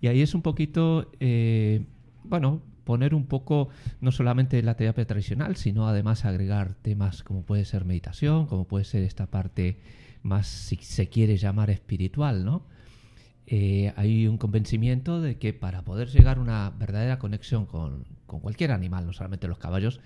[0.00, 1.84] Y ahí es un poquito, eh,
[2.24, 3.68] bueno, poner un poco
[4.00, 8.84] no solamente la terapia tradicional, sino además agregar temas como puede ser meditación, como puede
[8.84, 9.78] ser esta parte
[10.22, 12.64] más, si se quiere llamar espiritual, ¿no?
[13.54, 18.40] Eh, hay un convencimiento de que para poder llegar a una verdadera conexión con, con
[18.40, 20.00] cualquier animal, no solamente los caballos,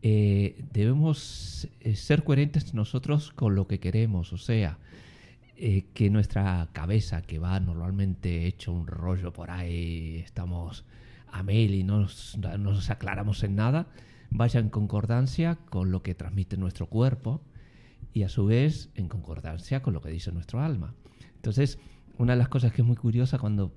[0.00, 4.78] eh, debemos eh, ser coherentes nosotros con lo que queremos, o sea,
[5.56, 10.84] que nuestra cabeza, que va normalmente hecho un rollo por ahí, estamos
[11.32, 13.88] a mil y no nos, no nos aclaramos en nada,
[14.30, 17.40] vaya en concordancia con lo que transmite nuestro cuerpo
[18.12, 20.94] y a su vez en concordancia con lo que dice nuestro alma.
[21.34, 21.80] Entonces,
[22.18, 23.72] una de las cosas que es muy curiosa cuando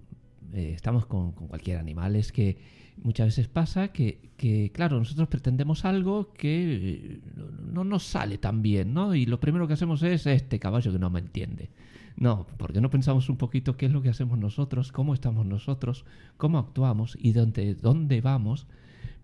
[0.54, 2.58] eh, estamos con, cualquier animal es que
[2.98, 8.62] muchas veces pasa que, claro, nosotros pretendemos algo que eh, no, no nos sale tan
[8.62, 9.16] bien, ¿no?
[9.16, 11.70] Y lo primero que hacemos es este caballo que no me entiende.
[12.18, 16.06] No, porque no pensamos un poquito qué es lo que hacemos nosotros, cómo estamos nosotros,
[16.38, 18.68] cómo actuamos y dónde, dónde vamos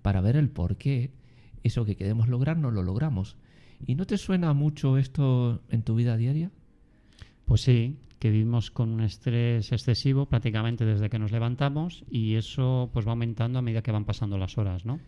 [0.02, 1.12] para ver el por qué
[1.64, 3.36] eso que queremos lograr no lo logramos.
[3.86, 6.50] ¿Y no te suena mucho esto en tu vida diaria?
[7.46, 12.90] Pues sí, que vivimos con un estrés excesivo prácticamente desde que nos levantamos y eso
[12.94, 15.00] pues va aumentando a medida que van pasando las horas, ¿no?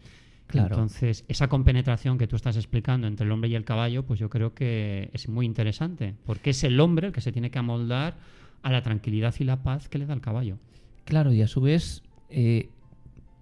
[0.47, 0.75] Claro.
[0.75, 4.29] Entonces, esa compenetración que tú estás explicando entre el hombre y el caballo, pues yo
[4.29, 8.17] creo que es muy interesante, porque es el hombre el que se tiene que amoldar
[8.63, 10.57] a la tranquilidad y la paz que le da el caballo.
[11.05, 12.69] Claro, y a su vez eh,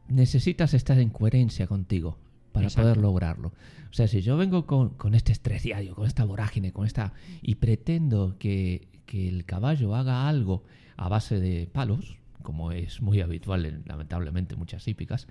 [0.09, 2.17] necesitas estar en coherencia contigo
[2.51, 2.83] para Exacto.
[2.83, 3.53] poder lograrlo.
[3.89, 7.13] O sea, si yo vengo con, con este estrés diario, con esta vorágine, con esta
[7.41, 10.63] y pretendo que, que el caballo haga algo
[10.97, 15.27] a base de palos, como es muy habitual en, lamentablemente en muchas hípicas,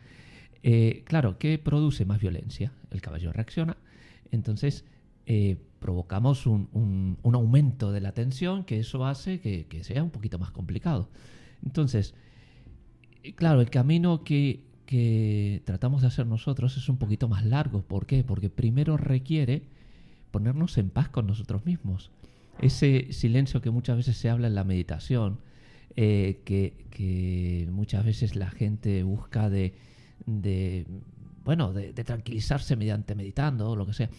[0.63, 2.73] eh, claro, ¿qué produce más violencia?
[2.91, 3.77] El caballo reacciona,
[4.33, 4.85] entonces
[5.27, 10.03] eh, provocamos un, un- un aumento de la tensión que eso hace que, que sea
[10.03, 11.09] un poquito más complicado.
[11.65, 12.15] Entonces,
[13.23, 17.83] eh, claro, el camino que, que tratamos de hacer nosotros es un poquito más largo.
[17.83, 18.25] ¿Por qué?
[18.25, 19.63] Porque primero requiere
[20.31, 22.11] ponernos en paz con nosotros mismos.
[22.61, 25.41] Ese silencio que muchas veces se habla en la meditación,
[25.97, 29.75] eh, que, que muchas veces la gente busca de,
[30.27, 30.87] de,
[31.45, 34.11] bueno, de, de tranquilizarse mediante meditando o lo que sea.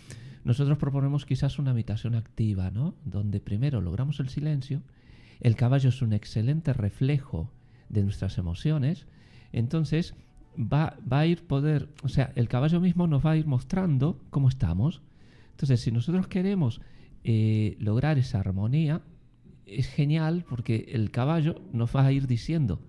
[0.44, 2.96] Nosotros proponemos quizás una meditación activa, ¿no?
[3.04, 4.82] Donde primero logramos el silencio,
[5.40, 7.52] el caballo es un excelente reflejo
[7.90, 9.08] de nuestras emociones,
[9.52, 10.16] entonces
[10.58, 14.20] va, va a ir poder, o sea, el caballo mismo nos va a ir mostrando
[14.30, 15.02] cómo estamos.
[15.52, 16.82] Entonces, si nosotros queremos
[17.30, 19.02] eh, lograr esa armonía,
[19.66, 22.80] es genial porque el caballo nos va a ir diciendo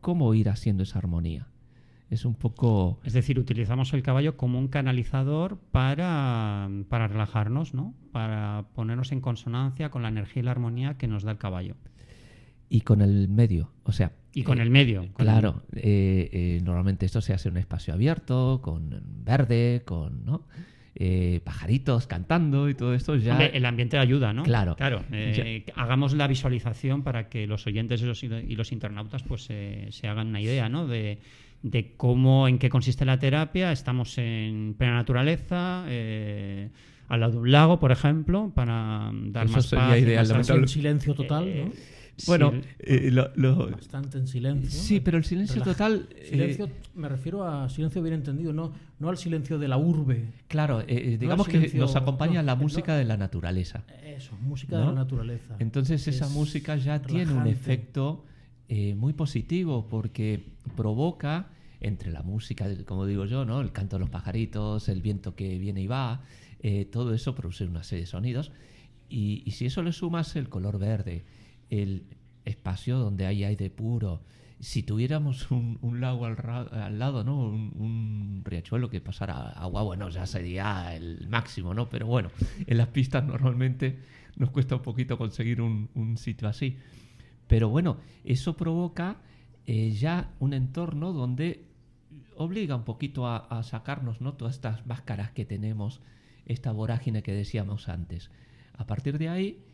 [0.00, 1.48] cómo ir haciendo esa armonía.
[2.08, 2.98] Es un poco...
[3.04, 7.94] Es decir, utilizamos el caballo como un canalizador para, para relajarnos, ¿no?
[8.10, 11.76] Para ponernos en consonancia con la energía y la armonía que nos da el caballo.
[12.70, 14.12] Y con el medio, o sea...
[14.32, 15.00] Y con eh, el medio.
[15.12, 20.24] con Claro, eh, eh, normalmente esto se hace en un espacio abierto, con verde, con
[20.24, 20.46] ¿no?
[20.96, 23.32] Eh, pajaritos cantando y todo esto el- ya...
[23.32, 24.44] Hombre, el ambiente ayuda, ¿no?
[24.44, 24.76] Claro.
[24.76, 25.02] Claro.
[25.10, 29.88] eh, hagamos la visualización para que los oyentes y los, y los internautas pues eh,
[29.90, 30.86] se hagan una idea, ¿no?
[30.86, 31.18] De,
[31.62, 33.72] de cómo, en qué consiste la terapia.
[33.72, 36.68] Estamos en plena naturaleza, eh,
[37.08, 40.28] al lado de un lago, por ejemplo, para dar Eso más sería paz y ideal,
[40.28, 41.72] más en silencio total, Eh, ¿no?
[42.26, 44.70] Bueno, sí, eh, lo- lo- Bastante en silencio.
[44.70, 46.08] sí, pero el silencio Relaja- total...
[46.14, 50.26] eh, Silencio, me refiero a silencio bien entendido, no, no al silencio de la urbe.
[50.48, 52.62] Claro, eh, No digamos que nos acompaña no, la no.
[52.62, 53.82] música de la naturaleza.
[54.04, 54.82] Eso, música ¿No?
[54.82, 55.56] de la naturaleza.
[55.58, 58.24] Entonces esa Es música ya tiene un efecto
[58.68, 60.44] eh, muy positivo porque
[60.76, 61.48] provoca
[61.80, 63.60] entre la música, como digo yo, ¿no?
[63.60, 66.22] el canto de los pajaritos, el viento que viene y va,
[66.62, 68.52] eh, todo eso produce una serie de sonidos.
[69.10, 71.24] Y, y si eso le sumas el color verde,
[71.70, 72.06] el
[72.44, 74.22] espacio donde hay aire puro,
[74.60, 77.38] si tuviéramos un, lago al, ra- al lado, ¿no?
[77.38, 81.88] Un, riachuelo que pasara agua, bueno, ya sería el máximo, ¿no?
[81.88, 82.30] Pero bueno,
[82.66, 83.98] en las pistas normalmente
[84.36, 86.76] nos cuesta un poquito conseguir un, un sitio así.
[87.46, 89.18] Pero bueno, eso provoca
[89.66, 91.66] eh, ya un entorno donde
[92.36, 94.34] obliga un poquito a, a sacarnos ¿no?
[94.34, 96.00] todas estas máscaras que tenemos,
[96.46, 98.30] esta vorágine que decíamos antes.
[98.76, 99.64] A partir de ahí,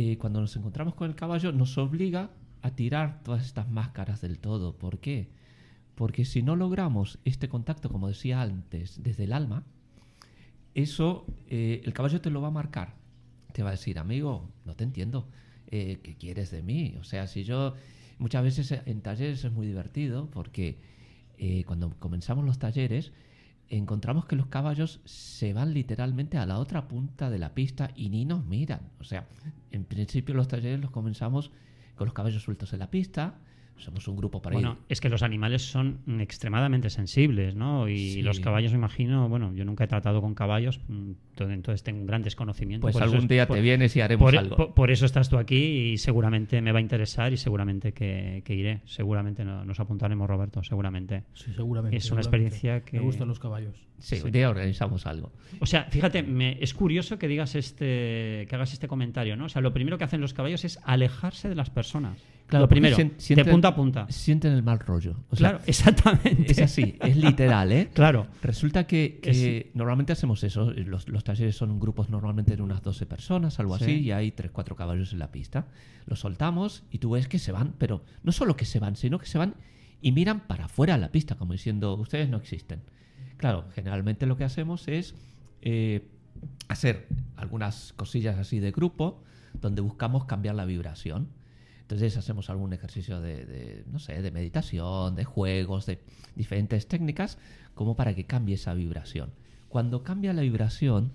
[0.00, 2.30] eh, cuando nos encontramos con el caballo, nos obliga
[2.62, 4.78] a tirar todas estas máscaras del todo.
[4.78, 5.28] ¿Por qué?
[5.96, 9.64] Porque si no logramos este contacto, como decía antes, desde el alma,
[10.76, 12.94] eso eh, el caballo te lo va a marcar.
[13.52, 15.28] Te va a decir, amigo, no te entiendo.
[15.66, 16.94] eh, ¿Qué quieres de mí?
[17.00, 17.74] O sea, si yo
[18.18, 20.78] muchas veces en talleres es muy divertido porque
[21.38, 23.10] eh, cuando comenzamos los talleres
[23.70, 28.08] encontramos que los caballos se van literalmente a la otra punta de la pista y
[28.08, 28.80] ni nos miran.
[29.00, 29.26] O sea,
[29.70, 31.50] en principio los talleres los comenzamos
[31.94, 33.38] con los caballos sueltos en la pista.
[33.78, 37.88] Somos un grupo para Bueno, ir es que los animales son extremadamente sensibles, ¿no?
[37.88, 38.22] Y Sí.
[38.22, 42.00] los caballos, me imagino, bueno, yo nunca he tratado con caballos, mm, to- entonces tengo
[42.00, 42.82] un gran desconocimiento.
[42.82, 44.56] Pues por eso algún día te vienes y haremos por, algo.
[44.56, 48.42] Por, por eso estás tú aquí y seguramente me va a interesar y seguramente que,
[48.44, 48.80] que iré.
[48.84, 51.24] Seguramente no- nos apuntaremos, Roberto, seguramente.
[51.34, 51.96] Sí, seguramente.
[51.96, 52.46] Es una seguramente.
[52.56, 52.98] experiencia que...
[52.98, 53.76] Me gustan los caballos.
[53.98, 55.32] Sí, un día organizamos algo.
[55.60, 59.46] O sea, fíjate, me- es curioso que digas este, que hagas este comentario, ¿no?
[59.46, 62.18] O sea, lo primero que hacen los caballos es alejarse de las personas.
[62.48, 64.06] Claro, lo primero, de punta a punta.
[64.10, 65.16] Sienten el mal rollo.
[65.30, 66.50] O sea, claro, exactamente.
[66.50, 67.90] Es así, es literal, ¿eh?
[67.92, 68.26] Claro.
[68.42, 69.30] Resulta que, que
[69.68, 70.72] Es- normalmente hacemos eso.
[70.72, 73.84] Los, los talleres son grupos normalmente de unas 12 personas, algo Sí.
[73.84, 75.66] así, y hay 3, 4 caballos en la pista.
[76.06, 79.18] Los soltamos y tú ves que se van, pero no solo que se van, sino
[79.18, 79.54] que se van
[80.00, 82.80] y miran para afuera de la pista, como diciendo, ustedes no existen.
[83.36, 85.14] Claro, generalmente lo que hacemos es
[85.60, 86.08] eh,
[86.68, 89.22] hacer algunas cosillas así de grupo,
[89.60, 91.28] donde buscamos cambiar la vibración.
[91.88, 95.98] Entonces hacemos algún ejercicio de, no sé, de meditación, de juegos, de
[96.36, 97.38] diferentes técnicas,
[97.74, 99.32] como para que cambie esa vibración.
[99.70, 101.12] Cuando cambia la vibración,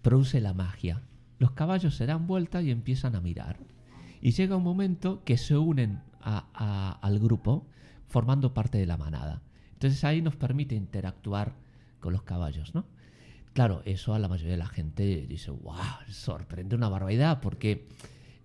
[0.00, 1.02] produce la magia.
[1.38, 3.58] Los caballos se dan vuelta y empiezan a mirar.
[4.22, 7.66] Y llega un momento que se unen al grupo,
[8.06, 9.42] formando parte de la manada.
[9.74, 11.52] Entonces ahí nos permite interactuar
[12.00, 12.86] con los caballos, ¿no?
[13.52, 15.76] Claro, eso a la mayoría de la gente dice, wow,
[16.08, 17.88] sorprende una barbaridad, porque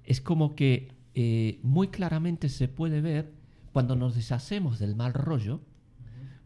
[0.03, 3.31] es como que eh, muy claramente se puede ver
[3.71, 5.61] cuando nos deshacemos del mal rollo,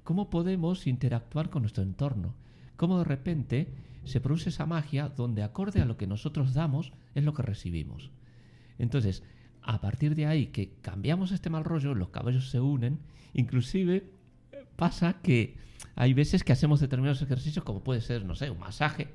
[0.03, 2.35] cómo podemos interactuar con nuestro entorno,
[2.77, 3.67] cómo de repente
[4.05, 8.11] se produce esa magia donde acorde a lo que nosotros damos es lo que recibimos.
[8.79, 9.23] Entonces,
[9.61, 12.99] a partir de ahí que cambiamos este mal rollo, los caballos se unen,
[13.33, 14.09] inclusive
[14.77, 15.57] pasa que
[15.95, 19.09] hay veces que hacemos determinados ejercicios como puede ser, no sé, un masaje,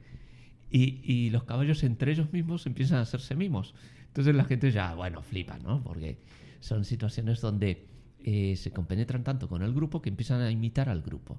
[0.70, 3.74] y, y los caballos entre ellos mismos empiezan a hacerse mimos.
[4.12, 5.82] Entonces la gente ya, bueno, flipa, ¿no?
[5.82, 6.18] Porque
[6.60, 7.86] son situaciones donde
[8.24, 11.38] eh, se compenetran tanto con el grupo que empiezan a imitar al grupo.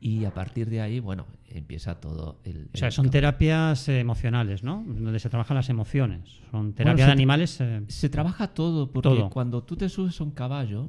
[0.00, 2.68] Y a partir de ahí, bueno, empieza todo el...
[2.74, 3.12] O sea, el son campo.
[3.12, 4.82] terapias eh, emocionales, ¿no?
[4.84, 6.40] Donde se trabajan las emociones.
[6.50, 7.60] Son terapia Bueno, de animales.
[7.60, 9.30] eh, Se trabaja todo, porque Todo.
[9.30, 10.88] cuando tú te subes a un caballo,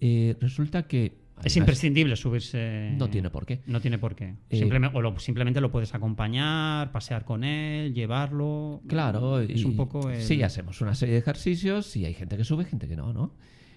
[0.00, 1.21] eh, resulta que...
[1.44, 2.94] es imprescindible subirse.
[2.96, 3.62] No tiene por qué.
[3.66, 4.34] No tiene por qué.
[4.50, 8.80] Eh, Simplemente, o lo- simplemente lo puedes acompañar, pasear con él, llevarlo.
[8.86, 10.10] Claro, Es y- un poco.
[10.10, 13.12] el- Sí, hacemos una serie de ejercicios y hay gente que sube, gente que no,
[13.12, 13.34] ¿no?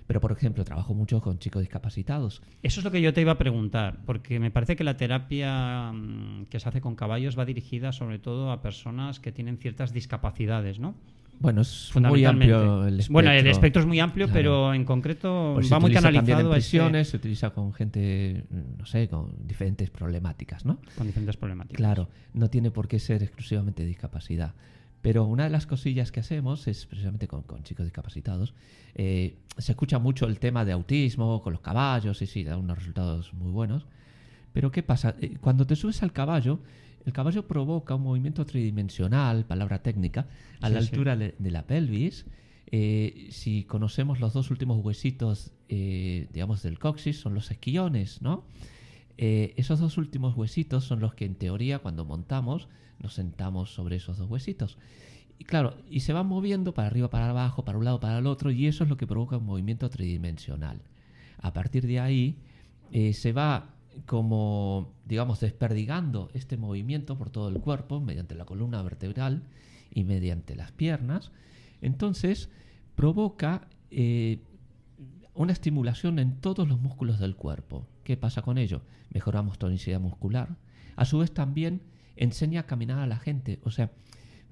[0.07, 2.43] Pero, por ejemplo, trabajo mucho con chicos discapacitados.
[2.61, 5.91] Eso es lo que yo te iba a preguntar, porque me parece que la terapia
[5.91, 9.93] mm, que se hace con caballos va dirigida sobre todo a personas que tienen ciertas
[9.93, 10.93] discapacidades, ¿no?
[11.39, 13.13] Bueno, es muy amplio el espectro.
[13.13, 14.37] Bueno, el espectro es muy amplio, Claro.
[14.39, 18.45] pero en concreto Pues va muy canalizado en a ese- prisiones, se utiliza con gente,
[18.77, 20.79] no sé, con diferentes problemáticas, ¿no?
[20.97, 21.77] con diferentes problemáticas.
[21.77, 24.53] Claro, no tiene por qué ser exclusivamente discapacidad.
[25.01, 28.53] Pero una de las cosillas que hacemos es precisamente con, con chicos discapacitados.
[28.95, 32.77] eh, se escucha mucho el tema de autismo con los caballos, y sí, da unos
[32.77, 33.85] resultados muy buenos.
[34.51, 35.15] Pero ¿qué pasa?
[35.21, 36.59] Eh, Cuando te subes al caballo,
[37.05, 40.27] el caballo provoca un movimiento tridimensional, palabra técnica,
[40.61, 42.25] a la Sí, altura de, de la pelvis.
[42.71, 48.43] Eh, si conocemos los dos últimos huesitos, eh, digamos, del coxis, son los esquillones, ¿no?
[49.17, 52.67] Eh, esos dos últimos huesitos son los que en teoría cuando montamos
[52.99, 54.77] nos sentamos sobre esos dos huesitos.
[55.37, 58.25] Y claro, y se van moviendo para arriba, para abajo, para un lado, para el
[58.25, 60.81] otro, y eso es lo que provoca un movimiento tridimensional.
[61.37, 62.37] A partir de ahí
[63.11, 63.74] se va
[64.05, 69.43] como, digamos, desperdigando este movimiento por todo el cuerpo mediante la columna vertebral
[69.91, 71.31] y mediante las piernas.
[71.81, 72.49] Entonces
[72.95, 74.39] provoca eh,
[75.33, 77.87] una estimulación en todos los músculos del cuerpo.
[78.03, 78.81] ¿Qué pasa con ello?
[79.11, 80.55] Mejoramos tonicidad muscular.
[80.95, 81.81] A su vez también
[82.15, 83.59] enseña a caminar a la gente.
[83.63, 83.91] O sea,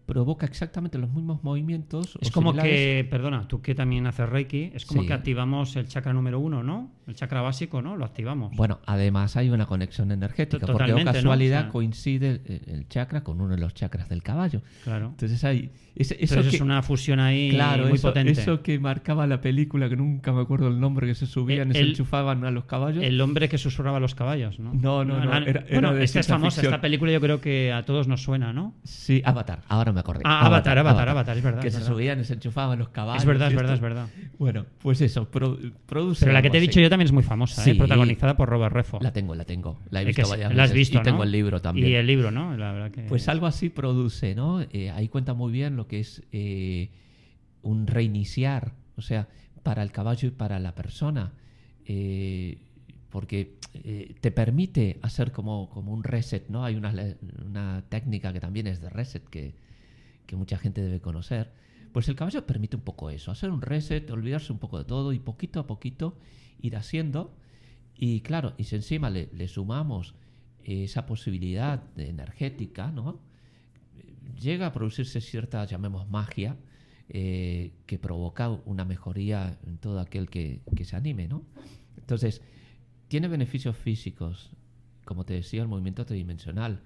[0.06, 2.18] provoca exactamente los mismos movimientos.
[2.20, 2.74] Es como similares.
[2.76, 5.08] que, perdona, tú que también haces Reiki, es como Sí.
[5.08, 6.92] que activamos el chakra número uno, ¿no?
[7.08, 7.96] El chakra básico, ¿no?
[7.96, 8.56] Lo activamos.
[8.56, 11.14] Bueno, además hay una conexión energética, porque o totalmente, ¿no?
[11.14, 14.62] casualidad O sea- coincide el, el chakra con uno de los chakras del caballo.
[14.84, 15.08] Claro.
[15.12, 18.32] Entonces hay ese- eso Entonces que- es una fusión ahí claro, muy eso, potente.
[18.32, 21.74] eso que marcaba la película, que nunca me acuerdo el nombre, que se subían y
[21.76, 23.04] se enchufaban a los caballos.
[23.04, 24.74] El hombre que susurraba a los caballos, ¿no?
[24.74, 26.74] No, no, no, la- era- era bueno, esta es famosa, ficción.
[26.74, 28.74] esta película yo creo que a todos nos suena, ¿no?
[28.84, 30.22] Sí, Avatar, ahora me acordé.
[30.26, 31.94] Ah, Avatar, Avatar, Avatar, es verdad, Que es se verdad.
[31.94, 33.22] subían y se enchufaban los caballos.
[33.24, 34.08] Es verdad, es verdad, es verdad.
[34.38, 36.22] Bueno, pues eso, pro- produce.
[36.26, 36.68] Pero la que te he así.
[36.68, 37.66] dicho yo también es muy famosa, ¿eh?
[37.66, 37.74] Sí.
[37.76, 39.04] protagonizada por Robert Redford.
[39.04, 39.80] La tengo, la tengo.
[39.90, 40.90] La he visto varias la has veces.
[40.90, 41.24] visto, Y tengo ¿no?
[41.24, 41.88] el libro también.
[41.88, 42.58] Y el libro, ¿no?
[42.58, 43.04] La verdad que...
[43.04, 44.62] Pues algo así produce, ¿no?
[44.62, 46.90] Eh, ahí cuenta muy bien lo que es eh,
[47.62, 49.28] un reiniciar, o sea,
[49.64, 51.32] para el caballo y para la persona,
[53.10, 53.56] porque
[54.22, 56.64] te permite hacer como, como un reset, ¿no?
[56.66, 56.94] Hay una,
[57.46, 59.54] una técnica que también es de reset que,
[60.26, 61.52] que mucha gente debe conocer.
[61.92, 65.14] Pues el caballo permite un poco eso, hacer un reset, olvidarse un poco de todo
[65.14, 66.18] y poquito a poquito
[66.60, 67.36] ir haciendo.
[67.96, 70.16] Y claro, y si encima le, sumamos
[70.64, 73.20] eh, esa posibilidad energética, ¿no?
[74.40, 76.58] llega a producirse cierta, llamemos magia,
[77.10, 81.44] eh, que provoca una mejoría en todo aquel que, que se anime, ¿no?
[81.98, 82.42] Entonces,
[83.08, 84.52] tiene beneficios físicos,
[85.06, 86.82] como te decía, el movimiento tridimensional.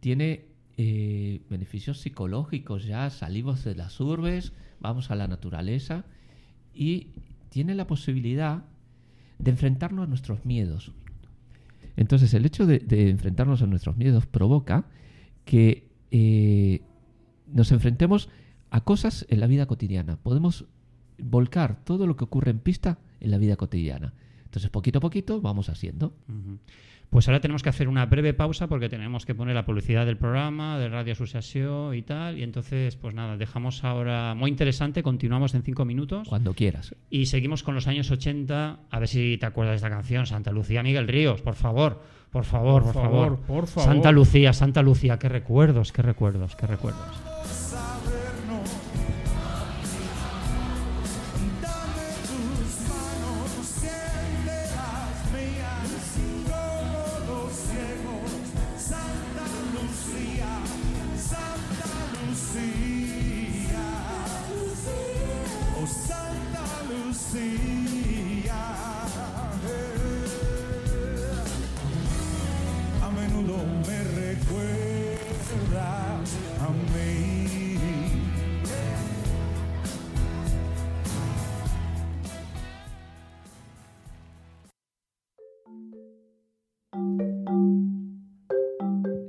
[0.00, 6.04] Tiene eh, beneficios psicológicos, ya salimos de las urbes, vamos a la naturaleza
[6.74, 7.08] y
[7.50, 8.64] tiene la posibilidad
[9.38, 10.92] de enfrentarnos a nuestros miedos.
[11.96, 14.86] Entonces, el hecho de, enfrentarnos a nuestros miedos provoca
[15.44, 16.80] que eh,
[17.52, 18.28] nos enfrentemos
[18.70, 20.16] a cosas en la vida cotidiana.
[20.16, 20.64] Podemos
[21.18, 24.14] volcar todo lo que ocurre en pista en la vida cotidiana.
[24.52, 26.12] Entonces, poquito a poquito vamos haciendo.
[27.08, 30.18] Pues ahora tenemos que hacer una breve pausa porque tenemos que poner la publicidad del
[30.18, 32.38] programa, de Radio Asociación y tal.
[32.38, 35.02] Y entonces, pues nada, dejamos ahora muy interesante.
[35.02, 36.28] Continuamos en cinco minutos.
[36.28, 36.94] Cuando quieras.
[37.08, 38.80] Y seguimos con los años 80.
[38.90, 42.02] A ver si te acuerdas de esta canción, Santa Lucía Miguel Ríos, por favor.
[42.30, 43.10] Por favor, por, Por favor.
[43.10, 43.90] favor, por favor.
[43.90, 47.61] Santa Lucía, Santa Lucía, qué recuerdos, qué recuerdos, qué recuerdos.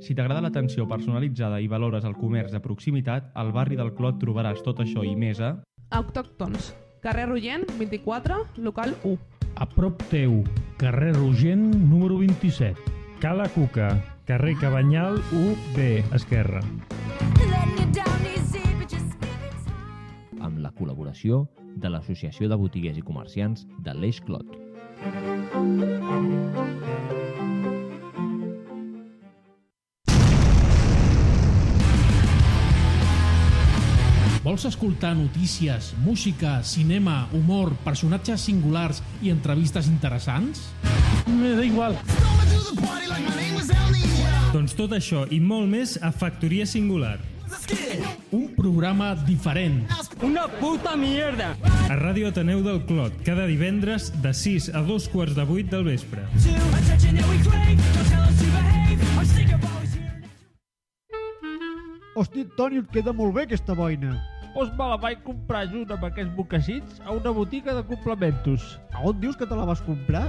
[0.04, 4.60] Si t'agrada l'atenció personalitzada i valores el comerç de proximitat, al barri del Clot trobaràs
[4.66, 5.54] tot això i més a...
[5.96, 6.74] Autòctons.
[7.00, 8.36] Carrer Rogent, 24,
[8.66, 9.16] local 1.
[9.56, 10.42] A prop teu,
[10.76, 12.76] carrer Rogent, número 27.
[13.22, 13.94] Cala Cuca,
[14.28, 16.60] carrer Cabanyal 1B, esquerra.
[20.44, 21.46] amb la col·laboració
[21.80, 24.44] de l'Associació de Botiguers i Comerciants de l'Eix Clot.
[34.54, 40.60] Vols escoltar notícies, música, cinema, humor, personatges singulars i entrevistes interessants?
[41.26, 41.96] Me da igual.
[44.52, 47.16] Doncs tot això i molt més a Factoria Singular.
[48.30, 49.88] Un programa diferent.
[50.22, 51.56] Una puta mierda.
[51.88, 55.82] A Ràdio Ateneu del Clot, cada divendres de 6 a 2 quarts de 8 del
[55.88, 56.22] vespre.
[62.14, 64.14] Hosti, Toni, et queda molt bé aquesta boina.
[64.54, 68.78] Pues me la vaig comprar junt amb aquests mocassins a una botiga de complementos.
[68.94, 70.28] A on dius que te la vas comprar?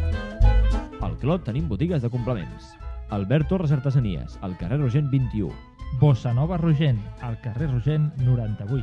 [1.05, 2.71] Al Clot tenim botigues de complements.
[3.13, 5.53] Albert Torres Artesanies, al carrer Rogent 21.
[6.01, 8.82] Bossa Nova Rogent, al carrer Rogent 98.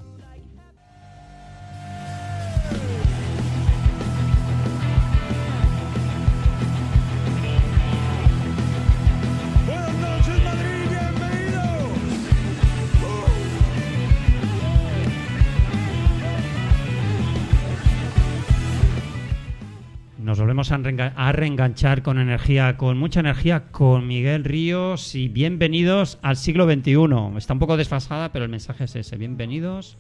[20.68, 26.18] Volvemos a, reenga- a reenganchar con energía, con mucha energía, con Miguel Ríos y bienvenidos
[26.24, 27.38] al siglo XXI.
[27.38, 29.16] Está un poco desfasada, pero el mensaje es ese.
[29.18, 29.96] Bienvenidos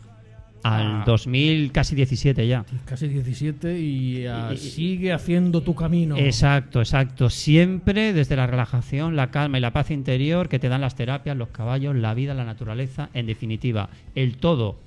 [0.64, 1.04] al Ah.
[1.06, 2.66] 2000, casi 17 ya.
[2.86, 6.18] Casi 17 y, ah, Y- y- sigue haciendo tu camino.
[6.18, 7.30] Exacto, exacto.
[7.30, 11.38] Siempre desde la relajación, la calma y la paz interior que te dan las terapias,
[11.38, 14.78] los caballos, la vida, la naturaleza, en definitiva, el todo.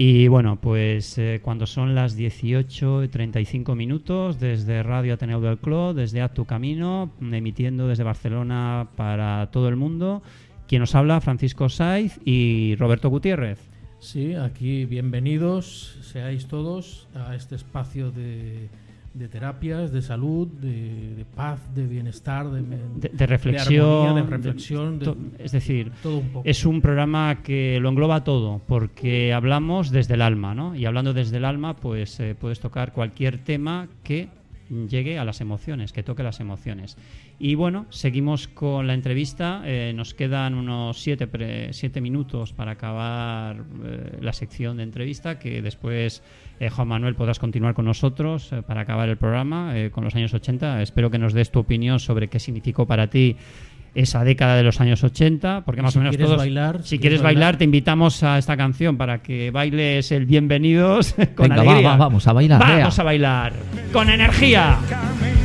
[0.00, 5.58] Y bueno, pues eh, cuando son las 18 y 35 minutos, desde Radio Ateneo del
[5.58, 10.22] Clot, desde Haz tu Camino, emitiendo desde Barcelona para todo el mundo,
[10.68, 13.58] quien nos habla, Francisco Saiz y Roberto Gutiérrez.
[13.98, 18.68] Sí, aquí bienvenidos seáis todos a este espacio de,
[19.18, 24.30] de terapias, de salud, de, de paz, de bienestar, de, de, de reflexión, armonía, de
[24.30, 26.48] reflexión, to- es decir, todo un poco.
[26.48, 30.74] es un programa que lo engloba todo, porque hablamos desde el alma, ¿no?
[30.74, 34.28] Y hablando desde el alma, pues eh, puedes tocar cualquier tema que
[34.88, 36.98] llegue a las emociones, que toque las emociones.
[37.38, 39.62] Y bueno, seguimos con la entrevista.
[39.64, 45.38] eh, nos quedan unos siete, pre- siete minutos para acabar eh, la sección de entrevista,
[45.38, 46.22] que después
[46.60, 50.14] eh, Juan Manuel podrás continuar con nosotros eh, para acabar el programa eh, con los
[50.14, 50.82] años 80.
[50.82, 53.36] Espero que nos des tu opinión sobre qué significó para ti
[53.94, 56.90] esa década de los años 80, porque más si o menos quieres todos, bailar, si
[56.90, 61.14] si quieres quieres bailar, bailar, te invitamos a esta canción para que bailes el bienvenidos
[61.34, 61.90] con Venga, alegría.
[61.90, 63.02] va, vamos a bailar, Vamos vea.
[63.02, 63.52] a bailar
[63.92, 64.78] con energía.
[64.88, 65.38] Para al fin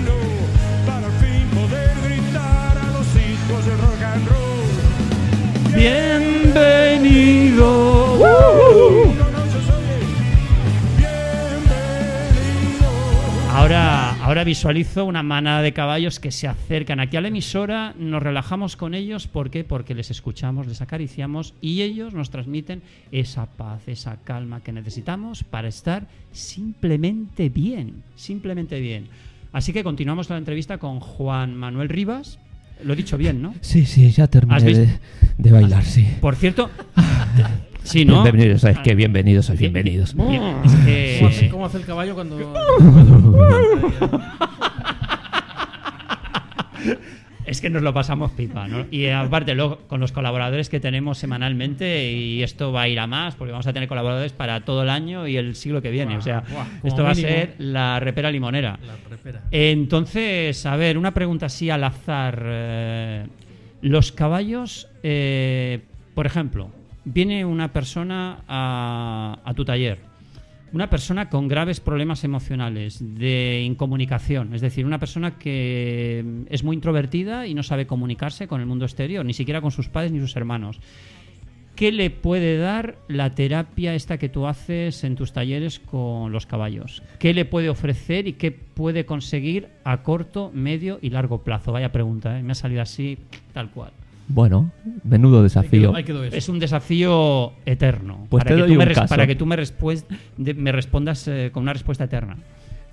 [13.54, 18.24] Ahora, ahora visualizo una manada de caballos que se acercan aquí a la emisora, nos
[18.24, 19.64] relajamos con ellos, ¿por qué?
[19.64, 22.82] Porque les escuchamos, les acariciamos y ellos nos transmiten
[23.12, 29.08] esa paz, esa calma que necesitamos para estar simplemente bien, simplemente bien.
[29.52, 32.40] Así que continuamos la entrevista con Juan Manuel Rivas.
[32.84, 33.54] Lo he dicho bien, ¿no?
[33.62, 35.00] Sí, sí, ya terminé de,
[35.38, 36.08] de bailar, sí.
[36.20, 36.72] Por cierto,
[37.84, 38.24] sí, ¿no?
[38.24, 38.96] Bienvenidos, ¿sabes qué?
[38.96, 40.16] Bienvenidos, sois Bien, bienvenidos.
[40.16, 42.38] bien, es que- ¿Cómo, hace, cómo hace el caballo cuando...
[47.46, 48.86] Es que nos lo pasamos pipa, ¿no?
[48.90, 53.06] Y aparte, luego, con los colaboradores que tenemos semanalmente, y esto va a ir a
[53.06, 56.18] más, porque vamos a tener colaboradores para todo el año y el siglo que viene.
[56.18, 56.44] O sea,
[56.84, 58.80] esto va a ser la repera limonera.
[58.88, 59.42] La repera.
[59.52, 62.42] Entonces, a ver, una pregunta así al azar.
[62.46, 63.26] eh,
[63.82, 65.82] los caballos, eh,
[66.16, 66.70] por ejemplo,
[67.06, 70.00] viene una persona a, tu taller,
[70.72, 76.76] una persona con graves problemas emocionales, de incomunicación, es decir, una persona que es muy
[76.76, 80.20] introvertida y no sabe comunicarse con el mundo exterior, ni siquiera con sus padres ni
[80.20, 80.80] sus hermanos.
[81.76, 86.46] ¿Qué le puede dar la terapia esta que tú haces en tus talleres con los
[86.46, 87.02] caballos?
[87.18, 91.72] ¿Qué le puede ofrecer y qué puede conseguir a corto, medio y largo plazo?
[91.72, 92.44] Vaya pregunta, ¿eh?
[92.44, 93.18] me ha salido así
[93.54, 93.92] tal cual.
[94.28, 94.72] Bueno,
[95.04, 95.94] menudo desafío.
[96.32, 98.26] Es un desafío eterno.
[98.30, 99.08] Pues para, te que doy tú me un caso.
[99.10, 99.58] para que tú me,
[100.38, 102.38] de- me respondas eh, con una respuesta eterna.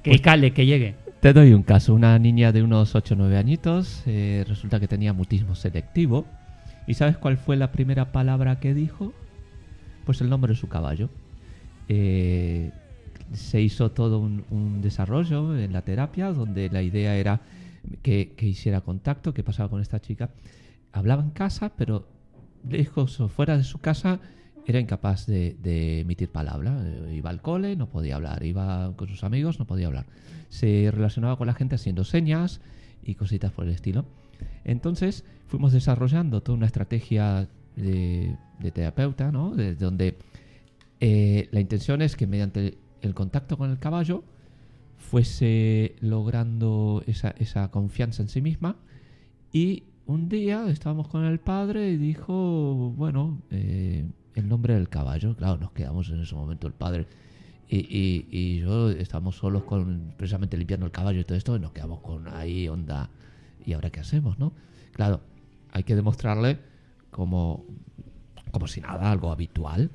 [0.03, 0.95] Que cale, que llegue.
[1.21, 1.95] Te doy un caso.
[1.95, 6.27] Una niña de unos 8 o 9 añitos eh, resulta que tenía mutismo selectivo.
[6.87, 9.13] ¿Y sabes cuál fue la primera palabra que dijo?
[10.05, 11.11] Pues el nombre de su caballo.
[11.89, 12.71] Eh,
[13.33, 17.41] se hizo todo un, un desarrollo en la terapia donde la idea era
[18.03, 20.31] que, que hiciera contacto, que pasaba con esta chica.
[20.93, 22.07] Hablaba en casa, pero
[22.69, 24.21] lejos o fuera de su casa
[24.67, 26.81] era incapaz de, emitir palabra.
[26.85, 28.43] Eh, Iba al cole, no podía hablar.
[28.45, 30.07] Iba con sus amigos, no podía hablar.
[30.49, 32.61] Se relacionaba con la gente haciendo señas
[33.03, 34.05] y cositas por el estilo.
[34.65, 38.37] Entonces fuimos desarrollando toda una estrategia de,
[38.73, 39.55] terapeuta, ¿no?
[39.55, 40.17] De- donde
[41.01, 44.23] eh, la intención es que mediante el contacto con el caballo
[44.99, 48.77] fuese logrando esa, esa confianza en sí misma
[49.53, 54.05] y un día estábamos con el padre y dijo, bueno, eh,
[54.35, 55.37] el nombre del caballo.
[55.37, 57.07] Claro, nos quedamos en ese momento el padre
[57.69, 61.61] y, y, y yo estábamos solos con precisamente limpiando el caballo y todo esto y
[61.61, 63.11] nos quedamos con ahí onda.
[63.65, 64.53] ¿Y ahora qué hacemos, no?
[64.93, 65.21] Claro,
[65.73, 66.59] hay que demostrarle
[67.11, 67.65] como,
[68.51, 69.91] como si nada, algo habitual.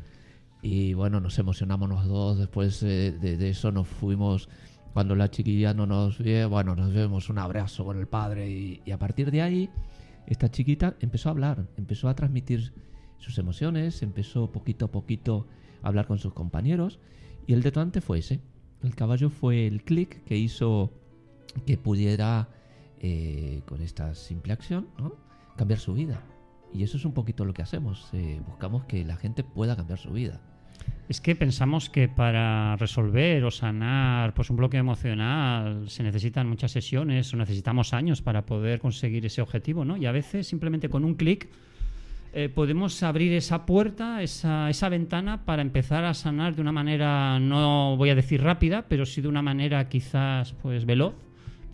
[0.61, 2.37] Y bueno, nos emocionamos los dos.
[2.39, 4.49] Después eh, de, de eso nos fuimos.
[4.93, 8.49] Cuando la chiquilla no nos ve, bueno, nos vemos un abrazo con el padre.
[8.49, 9.69] Y, y a partir de ahí,
[10.27, 12.73] esta chiquita empezó a hablar, empezó a transmitir
[13.17, 15.47] sus emociones, empezó poquito a poquito
[15.81, 16.99] a hablar con sus compañeros.
[17.47, 18.41] Y el detonante fue ese.
[18.83, 20.91] El caballo fue el clic que hizo
[21.65, 22.49] que pudiera,
[22.99, 24.87] eh, con esta simple acción,
[25.55, 26.21] cambiar su vida.
[26.73, 28.09] Y eso es un poquito lo que hacemos.
[28.13, 30.41] eh, buscamos que la gente pueda cambiar su vida.
[31.07, 36.71] Es que pensamos que para resolver o sanar pues un bloqueo emocional se necesitan muchas
[36.71, 39.97] sesiones o necesitamos años para poder conseguir ese objetivo, ¿no?
[39.97, 41.47] Y a veces simplemente con un clic
[42.33, 47.39] eh, podemos abrir esa puerta, esa, esa ventana para empezar a sanar de una manera,
[47.39, 51.13] no voy a decir rápida, pero sí de una manera quizás pues veloz,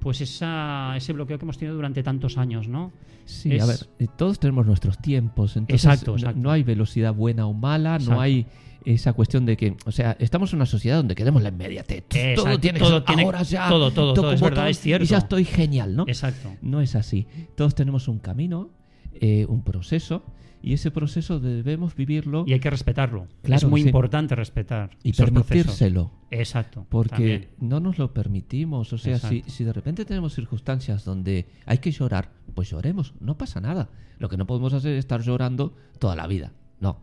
[0.02, 2.92] pues esa, ese bloqueo que hemos tenido durante tantos años, ¿no?
[3.24, 6.40] Sí, Es- a ver, todos tenemos nuestros tiempos, entonces Exacto, no- exacto.
[6.42, 8.14] No, hay velocidad buena o mala, Exacto.
[8.16, 8.46] no hay
[8.86, 12.04] esa cuestión de que, o sea, estamos en una sociedad donde queremos la inmediatez.
[12.36, 13.70] todo tiene que todo ser tiene- ahora ya.
[13.70, 15.04] todo, todo, todo, es como verdad, es cierto.
[15.04, 16.06] Y ya estoy genial, ¿no?
[16.08, 16.52] Exacto.
[16.62, 17.28] No es así.
[17.56, 18.70] Todos tenemos un camino,
[19.14, 20.24] eh, un proceso,
[20.64, 22.44] y ese proceso debemos vivirlo.
[22.48, 23.28] Y hay que respetarlo.
[23.42, 23.88] Claro, es muy sí.
[23.88, 24.92] importante respetar.
[25.04, 25.48] Y esos procesos.
[25.48, 26.12] permitírselo.
[26.30, 26.86] Exacto.
[26.90, 27.48] Porque también.
[27.60, 28.94] no nos lo permitimos.
[28.94, 33.14] O sea, si, si de repente tenemos circunstancias donde hay que llorar, pues lloremos.
[33.20, 33.90] No pasa nada.
[34.20, 36.54] Lo que no podemos hacer es estar llorando toda la vida.
[36.80, 37.00] No.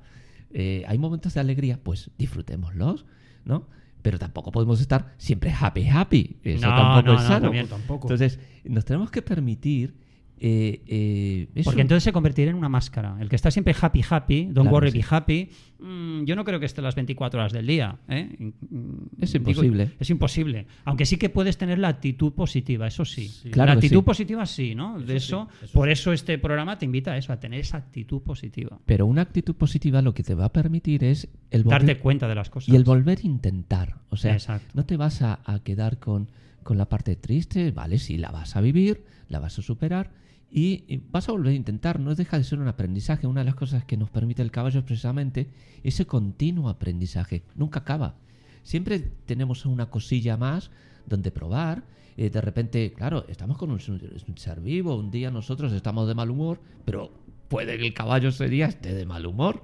[0.52, 3.04] Eh, hay momentos de alegría, pues disfrutémoslos,
[3.44, 3.68] ¿no?
[4.02, 6.36] Pero tampoco podemos estar siempre happy, happy.
[6.44, 7.40] Eso No, tampoco no, es no, sano.
[7.46, 8.06] también tampoco.
[8.06, 9.94] Entonces, nos tenemos que permitir.
[10.40, 11.64] Eh, eh, eso.
[11.70, 13.16] Porque entonces se convertirá en una máscara.
[13.20, 14.98] El que está siempre happy, happy, don't Claro, worry, sí.
[14.98, 17.96] be happy, mm, yo no creo que esté las 24 horas del día.
[18.08, 18.28] ¿eh?
[18.38, 19.90] Mm, Es digo, imposible.
[19.98, 20.66] es imposible.
[20.84, 23.30] Aunque sí que puedes tener la actitud positiva, eso sí.
[23.50, 24.02] Claro la actitud sí.
[24.04, 24.98] positiva sí, ¿no?
[25.00, 28.78] De eso, por eso este programa te invita a eso, a tener esa actitud positiva.
[28.86, 32.28] Pero una actitud positiva lo que te va a permitir es el volver- Darte cuenta
[32.28, 32.68] de las cosas.
[32.68, 33.96] Y el volver a intentar.
[34.10, 34.68] O sea, Exacto.
[34.74, 36.28] no te vas a, a quedar con,
[36.62, 37.98] con la parte triste, ¿vale?
[37.98, 40.10] Sí, la vas a vivir, la vas a superar
[40.50, 42.00] y, vas a volver a intentar.
[42.00, 43.26] No deja de ser un aprendizaje.
[43.26, 45.48] Una de las cosas que nos permite el caballo es precisamente
[45.82, 47.42] ese continuo aprendizaje.
[47.54, 48.16] Nunca acaba.
[48.62, 50.70] Siempre tenemos una cosilla más
[51.06, 51.84] donde probar.
[52.16, 54.96] Eh, de repente, claro, estamos con un, un ser vivo.
[54.96, 57.12] Un día nosotros estamos de mal humor, pero
[57.48, 59.62] puede que el caballo ese día esté de mal humor.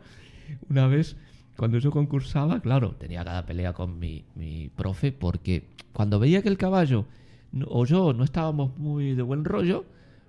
[0.68, 1.16] Una vez,
[1.56, 6.48] cuando yo concursaba, claro, tenía cada pelea con mi, mi profe, porque cuando veía que
[6.48, 7.06] el caballo
[7.68, 9.84] o yo no estábamos muy de buen rollo,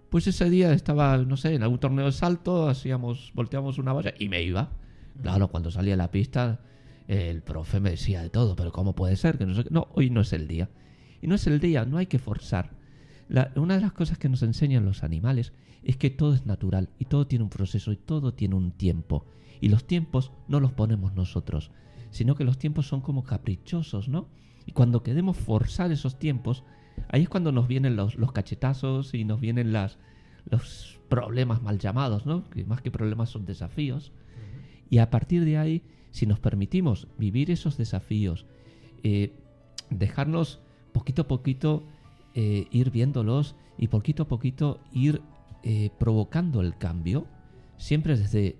[0.09, 4.13] pues ese día estaba, no sé, en algún torneo de salto, hacíamos, volteamos una valla
[4.17, 4.71] y me iba.
[5.21, 6.59] Claro, cuando salía a la pista,
[7.07, 9.37] el profe me decía de todo, pero ¿cómo puede ser?
[9.37, 10.69] Que no, hoy no es el día.
[11.21, 12.71] Y no es el día, no hay que forzar.
[13.55, 15.53] Una de las cosas que nos enseñan los animales
[15.83, 19.25] es que todo es natural y todo tiene un proceso y todo tiene un tiempo.
[19.61, 21.71] Y los tiempos no los ponemos nosotros,
[22.11, 24.27] sino que los tiempos son como caprichosos, ¿no?
[24.65, 26.63] Y cuando queremos forzar esos tiempos,
[27.09, 29.97] ahí es cuando nos vienen los, los cachetazos y nos vienen las,
[30.49, 32.49] los problemas mal llamados, ¿no?
[32.49, 34.11] Que más que problemas son desafíos.
[34.89, 35.81] Y a partir de ahí,
[36.11, 38.45] si nos permitimos vivir esos desafíos,
[39.03, 39.33] eh,
[39.89, 40.59] dejarnos
[40.91, 41.83] poquito a poquito
[42.33, 45.21] eh, ir viéndolos y poquito a poquito ir
[45.63, 47.27] eh, provocando el cambio,
[47.77, 48.55] siempre desde,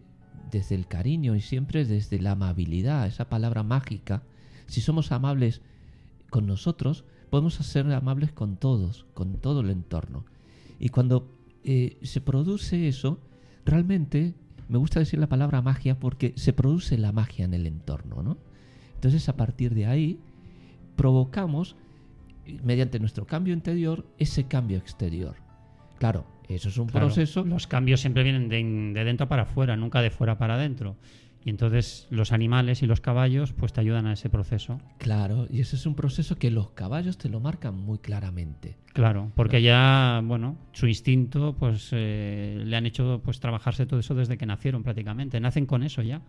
[0.50, 4.24] desde el cariño y siempre desde la amabilidad, esa palabra mágica.
[4.68, 5.62] Si somos amables
[6.30, 7.06] con nosotros,
[7.36, 10.24] podemos ser amables con todos, con todo el entorno.
[10.80, 11.28] Y cuando
[11.66, 13.20] eh, se produce eso,
[13.66, 14.34] realmente
[14.70, 18.38] me gusta decir la palabra magia porque se produce la magia en el entorno, ¿no?
[18.94, 20.18] Entonces a partir de ahí
[20.96, 21.76] provocamos
[22.64, 25.36] mediante nuestro cambio interior, ese cambio exterior.
[26.00, 27.44] Claro, eso es un Claro, proceso.
[27.44, 28.64] Los cambios siempre vienen de,
[28.98, 30.96] de dentro para afuera, nunca de fuera para adentro.
[31.46, 34.82] Y entonces los animales y los caballos pues te ayudan a ese proceso.
[34.98, 38.78] Claro, y ese es un proceso que los caballos te lo marcan muy claramente.
[38.94, 44.16] Claro, porque ya, bueno, su instinto pues eh, le han hecho pues trabajarse todo eso
[44.16, 45.40] desde que nacieron prácticamente.
[45.40, 46.22] Nacen con eso ya.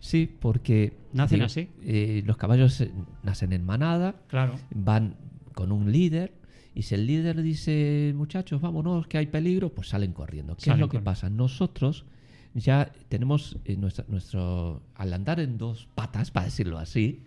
[0.00, 1.68] Sí, porque Nacen así.
[1.82, 2.90] eh, los caballos eh,
[3.22, 4.54] nacen en manada, Claro.
[4.74, 5.16] van
[5.54, 6.32] con un líder
[6.74, 10.56] y si el líder dice muchachos vámonos que hay peligro, pues salen corriendo.
[10.56, 11.28] ¿Qué Salen es lo que pasa?
[11.28, 12.06] Nosotros
[12.54, 17.22] ya tenemos eh, nuestra- nuestro al andar en dos patas, para decirlo así,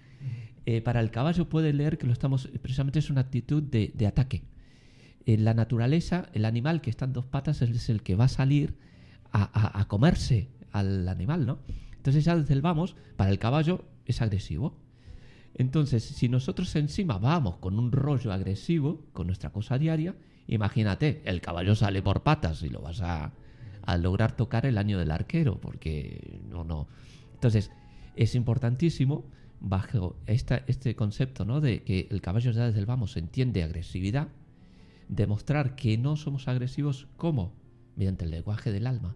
[0.65, 4.07] eh, para el caballo puede leer que lo estamos precisamente es una actitud de, de
[4.07, 4.43] ataque.
[5.25, 8.29] En la naturaleza, el animal que está en dos patas es el que va a
[8.29, 8.75] salir
[9.31, 11.59] a, a- a comerse al animal, ¿no?
[11.97, 14.75] Entonces ya desde el vamos, para el caballo es agresivo.
[15.55, 20.13] Entonces, si nosotros encima vamos con un rollo agresivo, con nuestra cosa diaria,
[20.47, 23.31] imagínate, el caballo sale por patas y lo vas a,
[23.85, 26.87] a lograr tocar el año del arquero, porque no, no.
[27.33, 27.71] Entonces,
[28.15, 29.25] es importantísimo,
[29.59, 31.61] bajo esta, este concepto, ¿no?
[31.61, 34.27] De que el caballo ya desde el vamos entiende agresividad,
[35.07, 37.53] demostrar que no somos agresivos, ¿cómo?
[37.95, 39.15] Mediante el lenguaje del alma.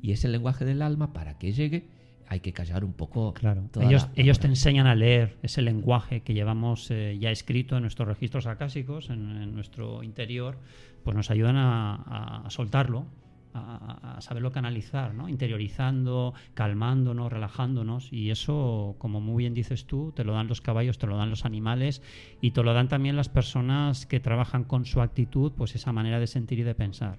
[0.00, 1.88] Y ese lenguaje del alma, para que llegue,
[2.26, 3.32] hay que callar un poco.
[3.34, 3.68] Claro.
[3.80, 8.08] Ellos, ellos te enseñan a leer ese lenguaje que llevamos eh, ya escrito en nuestros
[8.08, 10.58] registros acásicos, en, en nuestro interior,
[11.04, 13.06] pues nos ayudan a, a- a soltarlo,
[13.54, 15.28] a, a saberlo canalizar, ¿no?
[15.28, 18.12] interiorizando, calmándonos, relajándonos.
[18.12, 21.30] Y eso, como muy bien dices tú, te lo dan los caballos, te lo dan
[21.30, 22.02] los animales
[22.40, 26.18] y te lo dan también las personas que trabajan con su actitud, pues esa manera
[26.18, 27.18] de sentir y de pensar.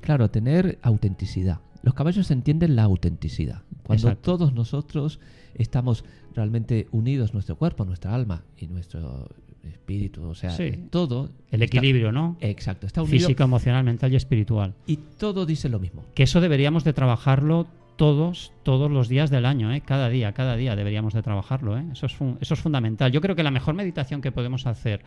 [0.00, 1.60] Claro, tener autenticidad.
[1.82, 3.62] Los caballos entienden la autenticidad.
[3.82, 4.36] Cuando Exacto.
[4.36, 5.18] todos nosotros
[5.54, 6.04] estamos
[6.34, 9.28] realmente unidos, nuestro cuerpo, nuestra alma y nuestro
[9.68, 10.86] espíritu, o sea, Sí.
[10.90, 11.30] todo.
[11.50, 12.36] El está- equilibrio, ¿no?
[12.40, 13.18] Exacto, está unido.
[13.18, 14.74] Físico, emocional, mental y espiritual.
[14.86, 16.04] Y todo dice lo mismo.
[16.14, 19.82] Que eso deberíamos de trabajarlo todos, todos los días del año, ¿eh?
[19.82, 21.76] cada día, cada día deberíamos de trabajarlo.
[21.76, 21.84] ¿eh?
[21.92, 23.12] Eso, es eso es fundamental.
[23.12, 25.02] Yo creo que la mejor meditación que podemos hacer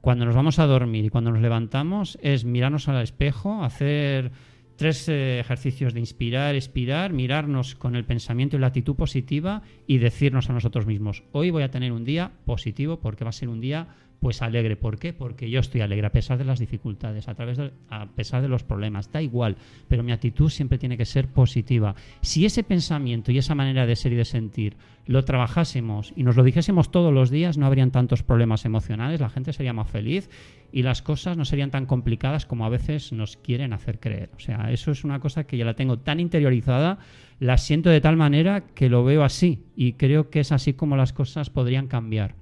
[0.00, 4.30] cuando nos vamos a dormir y cuando nos levantamos es mirarnos al espejo, hacer
[4.78, 9.98] tres eh, ejercicios de inspirar, expirar, mirarnos con el pensamiento y la actitud positiva y
[9.98, 13.48] decirnos a nosotros mismos, hoy voy a tener un día positivo porque va a ser
[13.48, 13.88] un día
[14.20, 14.76] pues alegre.
[14.76, 15.12] ¿Por qué?
[15.12, 18.48] Porque yo estoy alegre a pesar de las dificultades, a través de, a pesar de
[18.48, 19.10] los problemas.
[19.12, 19.56] Da igual,
[19.88, 21.94] pero mi actitud siempre tiene que ser positiva.
[22.20, 26.36] Si ese pensamiento y esa manera de ser y de sentir lo trabajásemos y nos
[26.36, 30.28] lo dijésemos todos los días, no habrían tantos problemas emocionales, la gente sería más feliz
[30.70, 34.30] y las cosas no serían tan complicadas como a veces nos quieren hacer creer.
[34.36, 36.98] O sea, eso es una cosa que ya la tengo tan interiorizada,
[37.40, 40.96] la siento de tal manera que lo veo así y creo que es así como
[40.96, 42.34] las cosas podrían cambiar.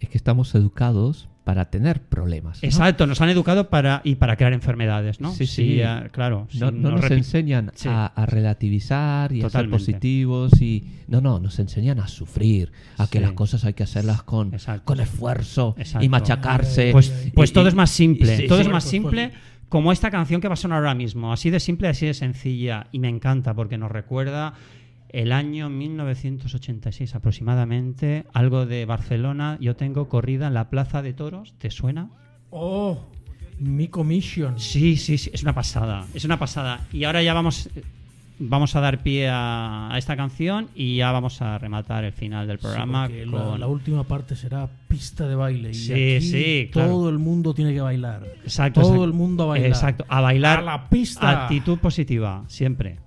[0.00, 2.60] Es que estamos educados para tener problemas.
[2.62, 2.66] ¿no?
[2.68, 5.32] Exacto, nos han educado para y para crear enfermedades, ¿no?
[5.32, 5.80] Sí, sí.
[5.80, 6.48] ah, claro.
[6.58, 7.88] No, sí, no nos repi- enseñan Sí.
[7.88, 9.78] a, a relativizar y a ser Totalmente.
[9.78, 13.24] positivos y no, no, nos enseñan a sufrir, a que Sí.
[13.24, 14.52] las cosas hay que hacerlas con,
[14.84, 16.08] con esfuerzo y Exacto.
[16.08, 16.90] machacarse.
[16.92, 18.66] Pues, pues Y- todo y- es más simple, y- sí, todo sí.
[18.66, 19.30] es más simple
[19.68, 22.88] como esta canción que va a sonar ahora mismo, así de simple, así de sencilla
[22.90, 24.54] y me encanta porque nos recuerda
[25.10, 31.54] el año 1986 aproximadamente, algo de Barcelona, yo tengo corrida en la Plaza de Toros,
[31.58, 32.08] ¿te suena?
[32.50, 32.98] Oh,
[33.58, 34.58] mi commission.
[34.58, 36.86] Sí, sí, sí, es una pasada, es una pasada.
[36.92, 37.68] Y ahora ya vamos,
[38.38, 42.46] vamos a dar pie a, a esta canción y ya vamos a rematar el final
[42.46, 43.06] del programa.
[43.06, 45.70] Sí, porque la, con- la última parte será pista de baile.
[45.70, 47.08] Y Sí, aquí sí, Todo claro.
[47.08, 48.24] el mundo tiene que bailar.
[48.42, 49.04] Exacto, Todo exacto.
[49.06, 49.68] el mundo a bailar.
[49.70, 50.58] Exacto, a bailar.
[50.58, 51.44] A la pista.
[51.44, 52.98] Actitud positiva, siempre.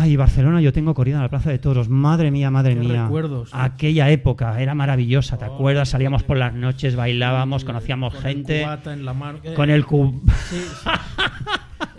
[0.00, 1.90] Ay, Barcelona, yo tengo corrida en la Plaza de Toros.
[1.90, 3.02] Madre mía, madre Qué mía.
[3.02, 3.50] recuerdos.
[3.52, 5.90] Aquella época era maravillosa, ¿te acuerdas?
[5.90, 8.60] Salíamos por las noches, bailábamos, conocíamos Con gente.
[8.60, 9.40] El cubata en la mano.
[9.42, 10.22] Eh, Con el cub.
[10.48, 10.88] sí, sí.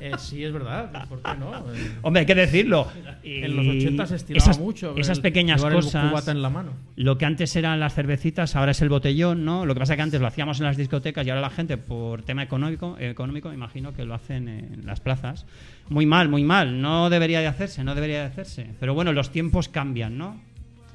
[0.03, 1.07] Eh, sí, es verdad.
[1.07, 1.53] ¿Por qué no?
[1.73, 2.87] Eh, Hombre, hay que decirlo.
[3.23, 6.09] Y En los 80 se estilaba esas, mucho Esas el pequeñas llevar el cosas.
[6.09, 6.71] cubata en la mano.
[6.95, 9.63] Lo que antes eran las cervecitas, ahora es el botellón, ¿no?
[9.65, 11.77] Lo que pasa es que antes lo hacíamos en las discotecas y ahora la gente,
[11.77, 15.45] por tema económico, económico imagino que lo hacen en las plazas.
[15.91, 16.81] Muy mal, muy mal.
[16.81, 18.67] No debería de hacerse, no debería de hacerse.
[18.79, 20.39] Pero bueno, los tiempos cambian, ¿no?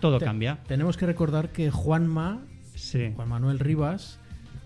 [0.01, 0.59] Todo Te- cambia.
[0.67, 2.41] Tenemos que recordar que Juanma,
[2.75, 3.13] Sí.
[3.15, 4.19] Juan Manuel Rivas,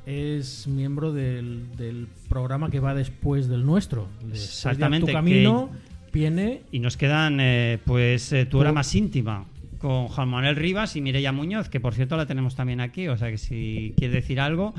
[0.07, 4.09] es miembro del, del programa que va después del nuestro.
[4.21, 8.73] Después de Exactamente, Tu camino que- viene Y nos quedan, eh, pues, eh, tu hora
[8.73, 9.47] más íntima
[9.79, 13.09] con Juan Manuel Rivas y Mireia Muñoz, que por cierto la tenemos también aquí.
[13.09, 14.75] O sea que si quiere decir algo.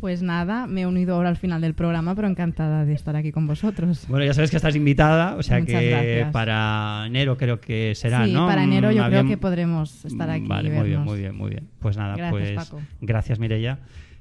[0.00, 3.32] Pues nada, me he unido ahora al final del programa, pero encantada de estar aquí
[3.32, 4.04] con vosotros.
[4.08, 6.32] Bueno, ya sabes que estás invitada, o sea Muchas que gracias.
[6.32, 8.46] para enero creo que será, sí, ¿no?
[8.46, 11.34] para enero yo Mm, creo que podremos estar aquí Vale, y muy bien, muy bien,
[11.36, 11.68] muy bien.
[11.80, 12.82] Pues nada, Gracias, pues Paco.
[13.00, 13.78] gracias Mireia.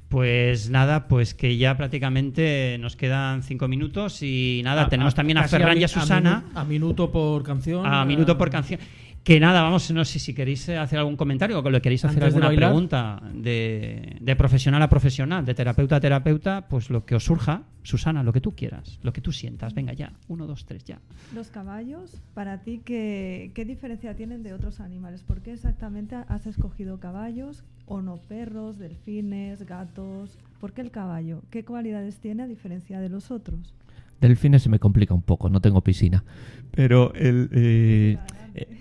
[0.09, 5.43] Pues nada, pues que ya prácticamente nos quedan cinco minutos y nada, tenemos también a
[5.49, 6.45] Ferran y a Susana.
[6.53, 7.85] minu- A, minuto por canción.
[7.85, 8.79] A minuto por canción.
[9.27, 12.05] Que nada, vamos, no sé si queréis eh, hacer algún comentario o que le queréis
[12.05, 17.03] hacer Antes alguna pregunta de, de profesional a profesional, de terapeuta a terapeuta, pues lo
[17.03, 20.47] que os surja, Susana, lo que tú quieras, lo que tú sientas, venga ya, uno,
[20.47, 21.01] dos, tres, ya.
[21.35, 25.23] Los caballos, para ti, ¿qué, qué diferencia tienen de otros animales?
[25.23, 30.37] ¿Por qué exactamente has escogido caballos o no perros, delfines, gatos?
[30.61, 31.41] ¿Por qué el caballo?
[31.49, 33.75] ¿Qué cualidades tiene a diferencia de los otros?
[34.21, 36.23] Delfines se me complica un poco, no tengo piscina.
[36.71, 38.17] Pero el, eh,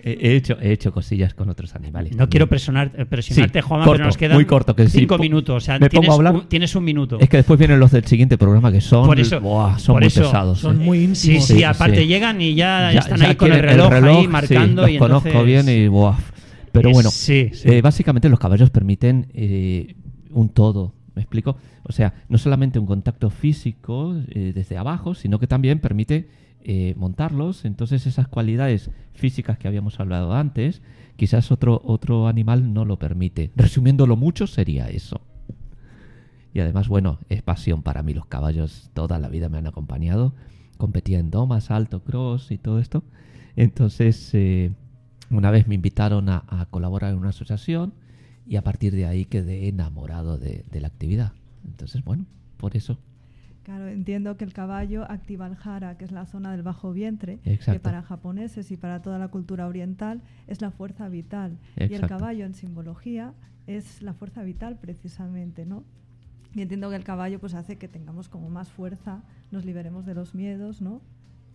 [0.03, 2.11] he hecho, he hecho cosillas con otros animales.
[2.13, 2.29] No también.
[2.31, 5.55] quiero presionar, eh, presionarte, Sí, Juanma, corto, pero nos quedan muy corto, que cinco minutos.
[5.55, 6.43] O sea, me tienes, pongo a hablar.
[6.43, 7.19] un, tienes un minuto.
[7.19, 10.01] Es que después vienen los del siguiente programa que son, Por eso- buah, son por
[10.01, 10.59] muy eso pesados.
[10.59, 10.85] son ¿eh?
[10.85, 11.17] muy íntimos.
[11.19, 14.81] Sí, sí, aparte llegan y ya están ahí con el quieren reloj ahí sí, marcando
[14.83, 16.17] los y conozco entonces- bien y buah.
[16.71, 17.67] Pero bueno, sí, sí.
[17.69, 19.95] eh, básicamente los caballos permiten eh,
[20.31, 21.57] un todo, ¿me explico?
[21.83, 26.27] O sea, no solamente un contacto físico desde abajo, sino que también permite
[26.69, 27.63] eh, montarlos.
[27.63, 30.81] Entonces esas cualidades físicas que habíamos hablado antes,
[31.15, 33.51] quizás otro, otro animal no lo permite.
[33.55, 35.21] Resumiéndolo mucho, sería eso.
[36.53, 38.13] Y además, bueno, es pasión para mí.
[38.13, 40.33] Los caballos toda la vida me han acompañado.
[40.77, 43.03] Competía en domas, alto, cross y todo esto.
[43.55, 44.73] Entonces, eh,
[45.29, 47.93] una vez me invitaron a, a colaborar en una asociación
[48.45, 51.31] y a partir de ahí quedé enamorado de, de la actividad.
[51.65, 52.25] Entonces, bueno,
[52.57, 52.97] por eso.
[53.67, 57.39] Claro, entiendo que el caballo activa el jara, que es la zona del bajo vientre,
[57.43, 57.81] que Exacto.
[57.81, 61.57] para japoneses y para toda la cultura oriental es la fuerza vital.
[61.75, 62.17] Y el Exacto.
[62.17, 63.33] caballo en simbología
[63.67, 65.83] es la fuerza vital precisamente, ¿no?
[66.55, 70.15] Y entiendo que el caballo pues hace que tengamos como más fuerza, nos liberemos de
[70.15, 71.01] los miedos, ¿no?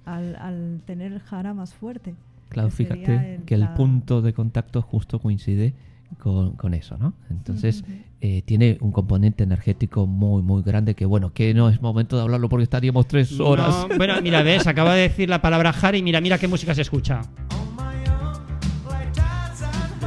[0.05, 2.15] Al, al tener el jara más fuerte.
[2.51, 5.73] Claro, que fíjate el- que el la- punto de contacto justo coincide
[6.19, 7.15] con, con eso, ¿no?
[7.31, 7.93] Entonces, Ujú.
[8.25, 12.23] Eh, tiene un componente energético muy, muy grande que, bueno, que no es momento de
[12.23, 13.89] hablarlo porque estaríamos tres horas.
[13.89, 16.73] No, bueno, mira, ves, acaba de decir la palabra Jara y mira, mira qué música
[16.73, 17.23] se escucha.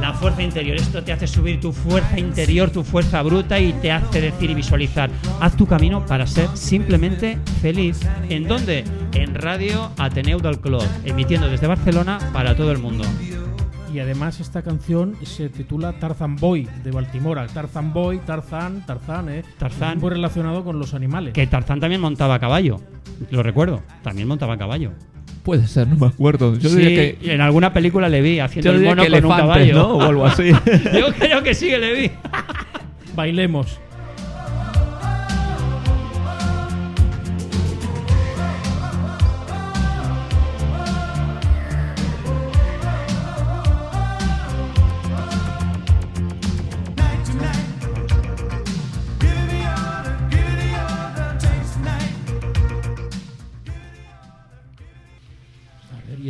[0.00, 3.92] La fuerza interior, esto te hace subir tu fuerza interior, tu fuerza bruta y te
[3.92, 5.10] hace decir y visualizar.
[5.38, 8.00] Haz tu camino para ser simplemente feliz.
[8.30, 8.84] ¿En dónde?
[9.12, 13.04] En Radio Ateneu del Club, emitiendo desde Barcelona para todo el mundo.
[13.96, 17.46] Y además esta canción se titula Tarzan Boy de Baltimora.
[17.46, 19.42] Tarzan Boy, Tarzan, Tarzan, ¿eh?
[19.56, 19.98] Tarzán.
[20.00, 21.32] Muy relacionado con los animales.
[21.32, 22.78] Que Tarzán también montaba a caballo,
[23.30, 24.90] lo recuerdo, también montaba a caballo.
[25.44, 26.58] Puede ser, no me acuerdo.
[26.58, 27.32] Yo sí, diría que.
[27.32, 29.74] en alguna película le vi haciendo el mono que con un caballo.
[29.74, 29.94] ¿no?
[29.94, 30.50] O algo así.
[30.92, 32.10] Yo creo que sí que le vi.
[33.14, 33.80] Bailemos.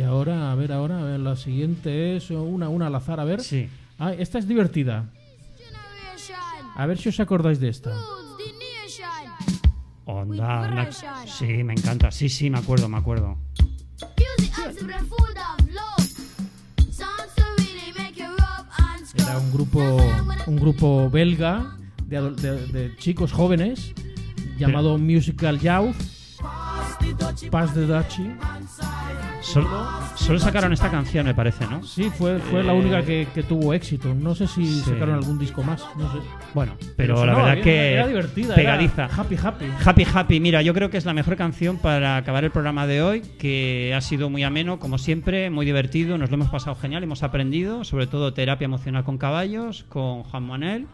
[0.07, 3.41] Ahora, a ver, ahora, a ver, la siguiente es una, una al azar, a ver.
[3.41, 3.69] Sí.
[3.99, 5.09] Ah, esta es divertida.
[6.75, 7.91] A ver si os acordáis de esta.
[10.05, 10.89] Onda, anda.
[11.25, 12.11] Sí, me encanta.
[12.11, 13.37] Sí, sí, me acuerdo, me acuerdo.
[19.17, 19.79] Era un grupo,
[20.45, 23.93] un grupo belga de- de chicos jóvenes
[24.57, 25.95] llamado Musical Youth.
[27.51, 28.31] Pass the Dutchie.
[29.41, 29.69] Solo,
[30.15, 31.81] solo sacaron esta canción, me parece, ¿no?
[31.83, 34.13] Sí, fue, fue la Eh, única que, que tuvo éxito.
[34.13, 34.81] No sé si Sí.
[34.81, 35.85] sacaron algún disco más.
[35.97, 36.17] No sé.
[36.53, 39.05] Bueno, pero, la verdad bien, que era divertida, pegadiza.
[39.05, 39.65] era happy, happy.
[39.85, 43.01] Happy Happy, mira, yo creo que es la mejor canción para acabar el programa de
[43.01, 47.03] hoy, que ha sido muy ameno, como siempre, muy divertido, nos lo hemos pasado genial,
[47.03, 50.87] hemos aprendido, sobre todo terapia emocional con caballos, con Juan Manuel.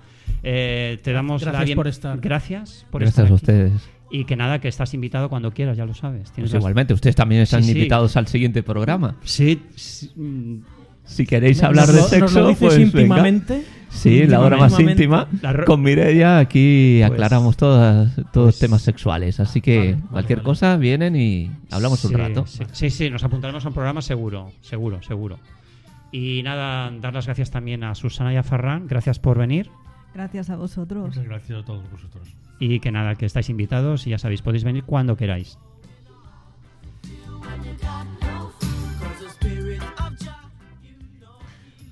[0.43, 2.19] Eh, te damos la Gracias bien- por estar.
[2.19, 3.33] Gracias por Gracias estar a aquí.
[3.35, 3.89] ustedes.
[4.13, 6.31] Y que nada, que estás invitado cuando quieras, ya lo sabes.
[6.31, 7.77] Tienes Pues las- igualmente, ustedes también están Sí, sí.
[7.79, 9.15] invitados al siguiente programa.
[9.23, 10.57] Sí, sí, mm,
[11.05, 13.23] Si queréis ¿Nos hablar de nos lo sexo, dices pues venga.
[13.89, 15.27] Sí, la hora más íntima.
[15.65, 19.39] Con Mireia aquí Pues- aclaramos todas, todos temas sexuales.
[19.41, 20.45] Así que Vale, vale, cualquier vale.
[20.45, 22.45] cosa vienen y hablamos sí, un rato.
[22.47, 25.39] Sí, sí, sí, nos apuntaremos a un programa seguro, seguro, seguro.
[26.13, 29.69] Y nada, dar las gracias también a Susana y a Ferran, gracias por venir.
[30.13, 31.07] Gracias a vosotros.
[31.07, 32.29] Muchas gracias a todos vosotros.
[32.65, 35.59] Y que nada, que estáis invitados y ya sabéis, podéis venir cuando queráis.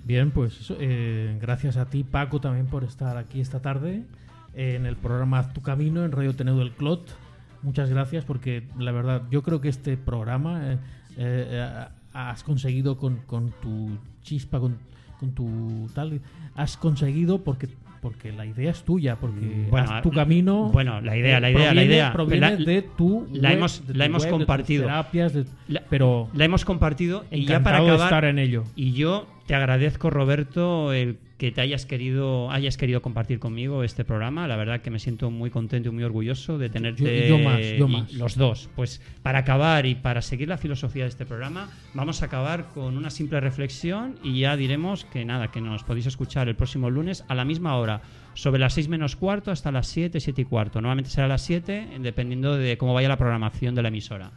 [0.06, 4.06] Bien, pues eh, gracias a ti, Paco, también por estar aquí esta tarde
[4.54, 7.18] eh, en el programa Haz tu Camino en Radio Teneu del Clot.
[7.64, 10.78] Muchas gracias porque la verdad yo creo que este programa eh,
[11.18, 14.78] eh, has conseguido con, con tu chispa, con,
[15.20, 16.22] con tu tal,
[16.56, 17.68] has conseguido porque
[18.02, 20.70] porque la idea es tuya, porque Bueno, Haz tu camino.
[20.74, 22.14] bueno, la idea, eh, la idea, la proviene- idea.
[22.14, 24.84] proviene La- de tu la web, hemos- de la hemos web, de tus compartido.
[24.86, 28.40] terapias, de- La- pero la hemos compartido y ya para encantado de acabar estar en
[28.40, 28.64] ello.
[28.76, 34.06] y yo te agradezco Roberto el que te hayas querido hayas querido compartir conmigo este
[34.06, 37.44] programa la verdad que me siento muy contento y muy orgulloso de tenerte Yo- yo
[37.44, 38.14] más, yo más.
[38.14, 42.26] los dos pues para acabar y para seguir la filosofía de este programa vamos a
[42.26, 46.56] acabar con una simple reflexión y ya diremos que nada que nos podéis escuchar el
[46.56, 48.02] próximo lunes a la misma hora
[48.36, 50.80] sobre las 6 menos cuarto hasta las 7, 7 y cuarto.
[50.80, 54.32] Normalmente será a las 7, dependiendo de cómo vaya la programación de la emisora.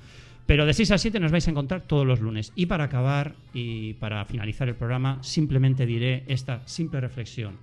[0.47, 2.53] Pero de 6 a 7 nos vais a encontrar todos los lunes.
[2.55, 7.57] Y para acabar y para finalizar el programa, simplemente diré esta simple reflexión.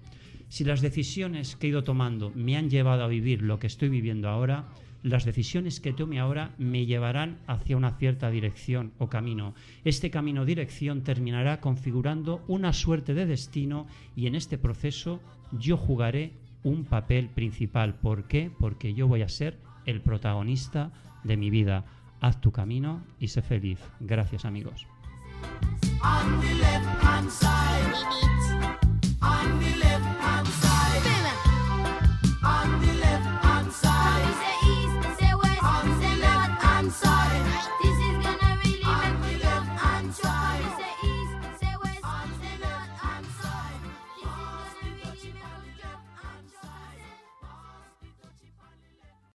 [0.49, 3.89] Si las decisiones que he ido tomando me han llevado a vivir lo que estoy
[3.89, 4.65] viviendo ahora,
[5.03, 9.53] las decisiones que tome ahora me llevarán hacia una cierta dirección o camino.
[9.85, 15.21] Este camino dirección terminará configurando una suerte de destino y en este proceso
[15.51, 17.95] yo jugaré un papel principal.
[17.95, 18.51] ¿Por qué?
[18.59, 20.91] Porque yo voy a ser el protagonista
[21.23, 21.85] de mi vida.
[22.21, 23.79] Haz tu camino y sé feliz.
[23.99, 24.87] Gracias amigos.